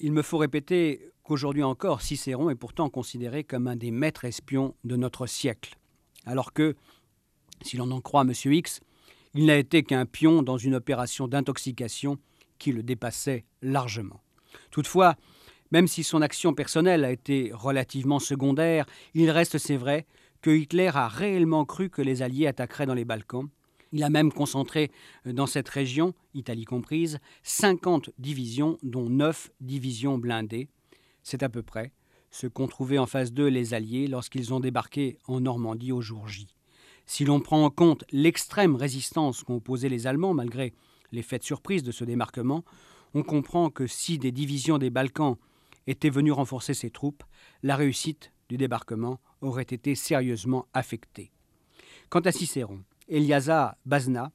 il 0.00 0.12
me 0.12 0.22
faut 0.22 0.38
répéter 0.38 1.12
qu'aujourd'hui 1.22 1.62
encore, 1.62 2.02
Cicéron 2.02 2.50
est 2.50 2.54
pourtant 2.54 2.88
considéré 2.88 3.44
comme 3.44 3.68
un 3.68 3.76
des 3.76 3.90
maîtres 3.90 4.24
espions 4.24 4.74
de 4.84 4.96
notre 4.96 5.26
siècle. 5.26 5.76
Alors 6.24 6.52
que, 6.52 6.74
si 7.62 7.76
l'on 7.76 7.90
en 7.90 8.00
croit 8.00 8.22
M. 8.22 8.32
X, 8.44 8.80
il 9.34 9.46
n'a 9.46 9.56
été 9.56 9.82
qu'un 9.82 10.06
pion 10.06 10.42
dans 10.42 10.56
une 10.56 10.74
opération 10.74 11.28
d'intoxication 11.28 12.18
qui 12.58 12.72
le 12.72 12.82
dépassait 12.82 13.44
largement. 13.62 14.20
Toutefois, 14.70 15.16
même 15.70 15.88
si 15.88 16.04
son 16.04 16.22
action 16.22 16.54
personnelle 16.54 17.04
a 17.04 17.10
été 17.10 17.50
relativement 17.52 18.18
secondaire, 18.18 18.86
il 19.14 19.30
reste, 19.30 19.58
c'est 19.58 19.76
vrai, 19.76 20.06
que 20.42 20.50
Hitler 20.50 20.90
a 20.94 21.08
réellement 21.08 21.64
cru 21.64 21.90
que 21.90 22.02
les 22.02 22.22
Alliés 22.22 22.46
attaqueraient 22.46 22.86
dans 22.86 22.94
les 22.94 23.04
Balkans. 23.04 23.48
Il 23.92 24.02
a 24.02 24.10
même 24.10 24.32
concentré 24.32 24.90
euh, 25.26 25.32
dans 25.32 25.46
cette 25.46 25.68
région, 25.68 26.14
Italie 26.34 26.64
comprise, 26.64 27.18
50 27.42 28.10
divisions, 28.18 28.78
dont 28.82 29.08
9 29.08 29.50
divisions 29.60 30.18
blindées. 30.18 30.68
C'est 31.22 31.42
à 31.42 31.48
peu 31.48 31.62
près 31.62 31.92
ce 32.30 32.46
qu'ont 32.46 32.68
trouvé 32.68 32.98
en 32.98 33.06
face 33.06 33.32
d'eux 33.32 33.48
les 33.48 33.74
Alliés 33.74 34.08
lorsqu'ils 34.08 34.52
ont 34.52 34.60
débarqué 34.60 35.18
en 35.26 35.40
Normandie 35.40 35.92
au 35.92 36.00
jour 36.00 36.28
J. 36.28 36.55
Si 37.06 37.24
l'on 37.24 37.40
prend 37.40 37.64
en 37.64 37.70
compte 37.70 38.04
l'extrême 38.10 38.74
résistance 38.76 39.44
qu'ont 39.44 39.56
opposée 39.56 39.88
les 39.88 40.06
Allemands 40.06 40.34
malgré 40.34 40.74
l'effet 41.12 41.38
de 41.38 41.44
surprise 41.44 41.82
de 41.82 41.92
ce 41.92 42.04
démarquement, 42.04 42.64
on 43.14 43.22
comprend 43.22 43.70
que 43.70 43.86
si 43.86 44.18
des 44.18 44.32
divisions 44.32 44.78
des 44.78 44.90
Balkans 44.90 45.36
étaient 45.86 46.10
venues 46.10 46.32
renforcer 46.32 46.74
ces 46.74 46.90
troupes, 46.90 47.22
la 47.62 47.76
réussite 47.76 48.32
du 48.48 48.56
débarquement 48.56 49.20
aurait 49.40 49.62
été 49.62 49.94
sérieusement 49.94 50.66
affecté. 50.74 51.30
Quant 52.08 52.20
à 52.20 52.32
Cicéron, 52.32 52.82
Eliasa 53.08 53.78
Bazna, 53.86 54.32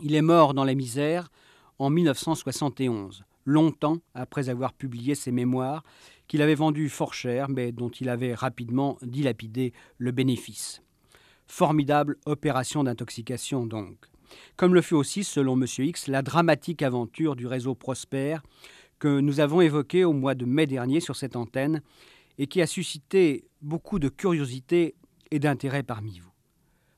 il 0.00 0.14
est 0.14 0.22
mort 0.22 0.54
dans 0.54 0.64
la 0.64 0.74
misère 0.74 1.30
en 1.78 1.88
1971, 1.90 3.24
longtemps 3.44 3.98
après 4.14 4.48
avoir 4.48 4.72
publié 4.72 5.14
ses 5.14 5.32
mémoires 5.32 5.84
qu'il 6.26 6.42
avait 6.42 6.54
vendues 6.54 6.88
fort 6.88 7.14
cher, 7.14 7.48
mais 7.48 7.72
dont 7.72 7.90
il 7.90 8.08
avait 8.08 8.34
rapidement 8.34 8.98
dilapidé 9.02 9.72
le 9.98 10.10
bénéfice. 10.10 10.82
Formidable 11.54 12.16
opération 12.24 12.82
d'intoxication 12.82 13.66
donc. 13.66 13.98
Comme 14.56 14.72
le 14.72 14.80
fut 14.80 14.94
aussi, 14.94 15.22
selon 15.22 15.52
M. 15.60 15.66
X, 15.80 16.06
la 16.06 16.22
dramatique 16.22 16.80
aventure 16.80 17.36
du 17.36 17.46
réseau 17.46 17.74
Prospère 17.74 18.42
que 18.98 19.20
nous 19.20 19.38
avons 19.38 19.60
évoquée 19.60 20.06
au 20.06 20.14
mois 20.14 20.34
de 20.34 20.46
mai 20.46 20.66
dernier 20.66 21.00
sur 21.00 21.14
cette 21.14 21.36
antenne 21.36 21.82
et 22.38 22.46
qui 22.46 22.62
a 22.62 22.66
suscité 22.66 23.44
beaucoup 23.60 23.98
de 23.98 24.08
curiosité 24.08 24.94
et 25.30 25.38
d'intérêt 25.40 25.82
parmi 25.82 26.20
vous. 26.20 26.32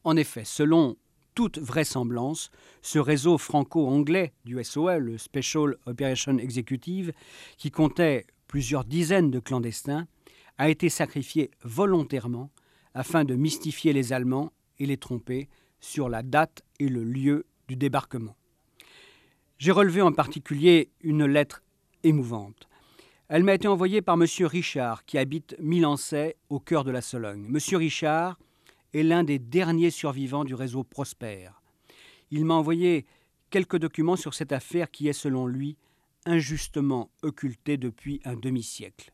En 0.04 0.16
effet, 0.16 0.44
selon 0.44 0.96
toute 1.34 1.58
vraisemblance, 1.58 2.52
ce 2.80 3.00
réseau 3.00 3.38
franco-anglais 3.38 4.34
du 4.44 4.62
SOL, 4.62 5.02
le 5.02 5.18
Special 5.18 5.74
Operation 5.86 6.38
Executive, 6.38 7.12
qui 7.58 7.72
comptait 7.72 8.24
plusieurs 8.46 8.84
dizaines 8.84 9.32
de 9.32 9.40
clandestins, 9.40 10.06
a 10.58 10.68
été 10.68 10.90
sacrifié 10.90 11.50
volontairement 11.64 12.50
afin 12.94 13.24
de 13.24 13.34
mystifier 13.34 13.92
les 13.92 14.12
Allemands 14.12 14.52
et 14.78 14.86
les 14.86 14.96
tromper 14.96 15.48
sur 15.80 16.08
la 16.08 16.22
date 16.22 16.62
et 16.78 16.88
le 16.88 17.04
lieu 17.04 17.44
du 17.68 17.76
débarquement. 17.76 18.36
J'ai 19.58 19.72
relevé 19.72 20.00
en 20.02 20.12
particulier 20.12 20.90
une 21.02 21.26
lettre 21.26 21.62
émouvante 22.02 22.68
elle 23.28 23.42
m'a 23.42 23.54
été 23.54 23.68
envoyée 23.68 24.02
par 24.02 24.14
M. 24.14 24.26
Richard, 24.46 25.04
qui 25.06 25.16
habite 25.16 25.56
Milancet, 25.58 26.36
au 26.50 26.60
cœur 26.60 26.84
de 26.84 26.90
la 26.90 27.00
Sologne. 27.00 27.46
M. 27.46 27.58
Richard 27.78 28.38
est 28.92 29.02
l'un 29.02 29.24
des 29.24 29.38
derniers 29.38 29.90
survivants 29.90 30.44
du 30.44 30.54
réseau 30.54 30.84
Prosper. 30.84 31.48
Il 32.30 32.44
m'a 32.44 32.54
envoyé 32.54 33.06
quelques 33.48 33.78
documents 33.78 34.16
sur 34.16 34.34
cette 34.34 34.52
affaire 34.52 34.90
qui 34.90 35.08
est, 35.08 35.14
selon 35.14 35.46
lui, 35.46 35.76
injustement 36.26 37.10
occultée 37.22 37.78
depuis 37.78 38.20
un 38.24 38.36
demi-siècle. 38.36 39.10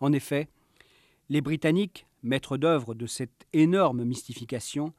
En 0.00 0.12
effet, 0.12 0.48
les 1.28 1.40
Britanniques, 1.40 2.06
maîtres 2.22 2.56
d'œuvre 2.56 2.94
de 2.94 3.06
cette 3.06 3.46
énorme 3.52 4.04
mystification, 4.04 4.92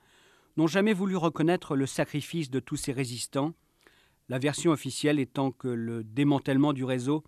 n'ont 0.57 0.67
jamais 0.67 0.93
voulu 0.93 1.15
reconnaître 1.15 1.75
le 1.75 1.85
sacrifice 1.85 2.49
de 2.49 2.59
tous 2.59 2.75
ces 2.75 2.91
résistants, 2.91 3.53
la 4.29 4.39
version 4.39 4.71
officielle 4.71 5.19
étant 5.19 5.51
que 5.51 5.67
le 5.67 6.03
démantèlement 6.03 6.73
du 6.73 6.83
réseau 6.83 7.23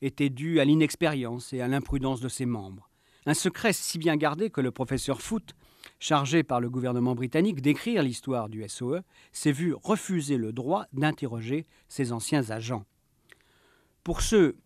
était 0.00 0.30
dû 0.30 0.58
à 0.58 0.64
l'inexpérience 0.64 1.52
et 1.52 1.60
à 1.60 1.68
l'imprudence 1.68 2.20
de 2.20 2.28
ses 2.28 2.46
membres. 2.46 2.90
Un 3.26 3.34
secret 3.34 3.72
si 3.72 3.98
bien 3.98 4.16
gardé 4.16 4.50
que 4.50 4.60
le 4.60 4.72
professeur 4.72 5.20
Foote 5.20 5.54
chargé 5.98 6.42
par 6.42 6.60
le 6.60 6.68
gouvernement 6.68 7.14
britannique 7.14 7.60
d'écrire 7.60 8.02
l'histoire 8.02 8.48
du 8.48 8.66
SOE, 8.68 9.02
s'est 9.32 9.52
vu 9.52 9.74
refuser 9.74 10.36
le 10.36 10.52
droit 10.52 10.86
d'interroger 10.92 11.66
ses 11.88 12.12
anciens 12.12 12.50
agents. 12.50 12.84
Pour 14.02 14.20
ceux 14.20 14.56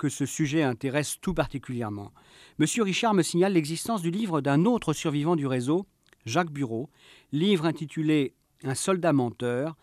que 0.00 0.08
ce 0.08 0.24
sujet 0.24 0.62
intéresse 0.62 1.18
tout 1.20 1.34
particulièrement, 1.34 2.10
M. 2.58 2.64
Richard 2.82 3.12
me 3.12 3.22
signale 3.22 3.52
l'existence 3.52 4.00
du 4.00 4.10
livre 4.10 4.40
d'un 4.40 4.64
autre 4.64 4.94
survivant 4.94 5.36
du 5.36 5.46
réseau, 5.46 5.84
Jacques 6.24 6.50
Bureau, 6.50 6.88
livre 7.32 7.66
intitulé 7.66 8.32
Un 8.64 8.74
soldat 8.74 9.12
menteur, 9.12 9.76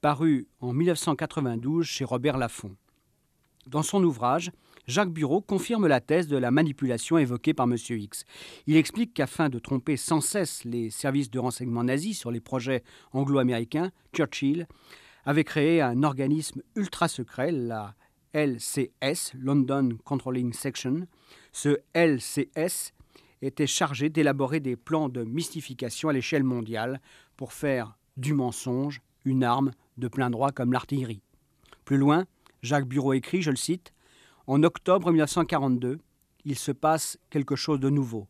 paru 0.00 0.46
en 0.60 0.72
1992 0.72 1.84
chez 1.84 2.04
Robert 2.04 2.38
Laffont. 2.38 2.76
Dans 3.66 3.82
son 3.82 4.04
ouvrage, 4.04 4.52
Jacques 4.86 5.12
Bureau 5.12 5.40
confirme 5.40 5.88
la 5.88 6.00
thèse 6.00 6.28
de 6.28 6.36
la 6.36 6.52
manipulation 6.52 7.18
évoquée 7.18 7.52
par 7.52 7.66
M. 7.66 7.74
X. 7.76 8.24
Il 8.68 8.76
explique 8.76 9.12
qu'afin 9.12 9.48
de 9.48 9.58
tromper 9.58 9.96
sans 9.96 10.20
cesse 10.20 10.62
les 10.62 10.88
services 10.90 11.32
de 11.32 11.40
renseignement 11.40 11.82
nazis 11.82 12.16
sur 12.16 12.30
les 12.30 12.40
projets 12.40 12.84
anglo-américains, 13.10 13.90
Churchill 14.14 14.68
avait 15.24 15.42
créé 15.42 15.80
un 15.80 16.04
organisme 16.04 16.62
ultra 16.76 17.08
secret, 17.08 17.50
la 17.50 17.96
LCS, 18.34 19.32
London 19.38 19.96
Controlling 20.04 20.52
Section. 20.52 21.06
Ce 21.52 21.78
LCS 21.94 22.92
était 23.42 23.66
chargé 23.66 24.10
d'élaborer 24.10 24.60
des 24.60 24.76
plans 24.76 25.08
de 25.08 25.22
mystification 25.22 26.08
à 26.08 26.12
l'échelle 26.12 26.44
mondiale 26.44 27.00
pour 27.36 27.52
faire 27.52 27.96
du 28.16 28.34
mensonge 28.34 29.00
une 29.24 29.44
arme 29.44 29.70
de 29.96 30.08
plein 30.08 30.30
droit 30.30 30.50
comme 30.50 30.72
l'artillerie. 30.72 31.22
Plus 31.84 31.96
loin, 31.96 32.24
Jacques 32.62 32.88
Bureau 32.88 33.12
écrit, 33.12 33.40
je 33.40 33.50
le 33.50 33.56
cite, 33.56 33.92
en 34.46 34.62
octobre 34.62 35.10
1942, 35.10 35.98
il 36.44 36.58
se 36.58 36.72
passe 36.72 37.18
quelque 37.30 37.56
chose 37.56 37.80
de 37.80 37.88
nouveau. 37.88 38.26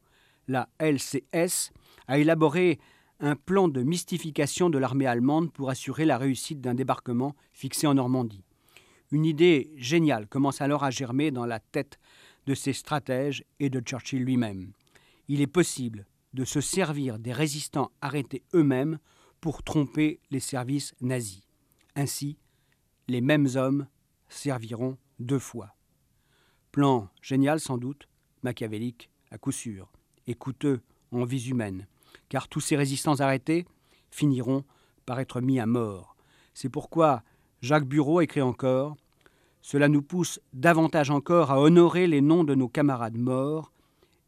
La 0.46 0.68
LCS 0.78 1.72
a 2.07 2.18
élaboré 2.18 2.78
un 3.20 3.36
plan 3.36 3.68
de 3.68 3.82
mystification 3.82 4.70
de 4.70 4.78
l'armée 4.78 5.07
allemande 5.07 5.52
pour 5.52 5.70
assurer 5.70 6.05
la 6.05 6.18
réussite 6.18 6.61
d'un 6.61 6.74
débarquement 6.74 7.34
fixé 7.52 7.86
en 7.86 7.94
Normandie. 7.94 8.44
Une 9.11 9.24
idée 9.24 9.72
géniale 9.76 10.26
commence 10.26 10.61
alors 10.61 10.84
à 10.84 10.90
germer 10.90 11.30
dans 11.30 11.46
la 11.46 11.61
tête 11.61 11.98
de 12.46 12.55
ses 12.55 12.72
stratèges 12.72 13.44
et 13.61 13.70
de 13.70 13.80
Churchill 13.80 14.24
lui-même. 14.24 14.72
Il 15.28 15.40
est 15.40 15.46
possible 15.46 16.07
de 16.34 16.44
se 16.44 16.61
servir 16.61 17.18
des 17.18 17.32
résistants 17.32 17.90
arrêtés 18.00 18.42
eux-mêmes 18.55 18.98
pour 19.40 19.62
tromper 19.62 20.20
les 20.30 20.40
services 20.40 20.94
nazis. 21.00 21.42
Ainsi, 21.96 22.36
les 23.09 23.20
mêmes 23.20 23.48
hommes 23.55 23.86
serviront 24.28 24.98
deux 25.18 25.38
fois. 25.38 25.74
Plan 26.72 27.09
génial 27.22 27.61
sans 27.61 27.78
doute, 27.78 28.09
machiavélique 28.42 29.11
à 29.30 29.38
coup 29.38 29.52
sûr, 29.52 29.92
et 30.26 30.34
coûteux 30.34 30.80
en 31.12 31.24
vies 31.24 31.48
humaines, 31.48 31.86
car 32.28 32.48
tous 32.48 32.61
ces 32.61 32.76
résistants 32.76 33.20
arrêtés 33.20 33.66
finiront 34.11 34.64
par 35.07 35.20
être 35.20 35.40
mis 35.40 35.61
à 35.61 35.66
mort. 35.66 36.16
C'est 36.55 36.68
pourquoi 36.68 37.22
Jacques 37.65 37.89
Bureau 37.89 38.21
écrit 38.21 38.43
encore 38.43 38.95
Cela 39.62 39.89
nous 39.89 40.03
pousse 40.03 40.39
davantage 40.53 41.09
encore 41.09 41.51
à 41.51 41.62
honorer 41.62 42.07
les 42.07 42.21
noms 42.21 42.45
de 42.45 42.55
nos 42.55 42.69
camarades 42.69 43.17
morts 43.17 43.73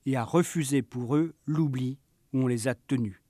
et 0.07 0.17
à 0.17 0.25
refuser 0.25 0.81
pour 0.81 1.17
eux 1.17 1.35
l'oubli 1.45 1.99
où 2.33 2.45
on 2.45 2.47
les 2.47 2.67
a 2.67 2.75
tenus. 2.75 3.21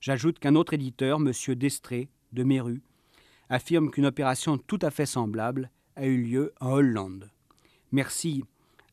J'ajoute 0.00 0.38
qu'un 0.38 0.54
autre 0.54 0.72
éditeur, 0.72 1.18
M. 1.18 1.54
Destré, 1.54 2.08
de 2.32 2.44
Méru, 2.44 2.80
affirme 3.50 3.90
qu'une 3.90 4.06
opération 4.06 4.56
tout 4.56 4.78
à 4.80 4.90
fait 4.90 5.04
semblable 5.04 5.70
a 5.96 6.06
eu 6.06 6.22
lieu 6.22 6.54
en 6.58 6.70
Hollande. 6.70 7.30
Merci 7.92 8.42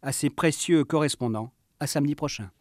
à 0.01 0.11
ces 0.11 0.29
précieux 0.29 0.83
correspondants. 0.83 1.53
À 1.79 1.87
samedi 1.87 2.15
prochain. 2.15 2.51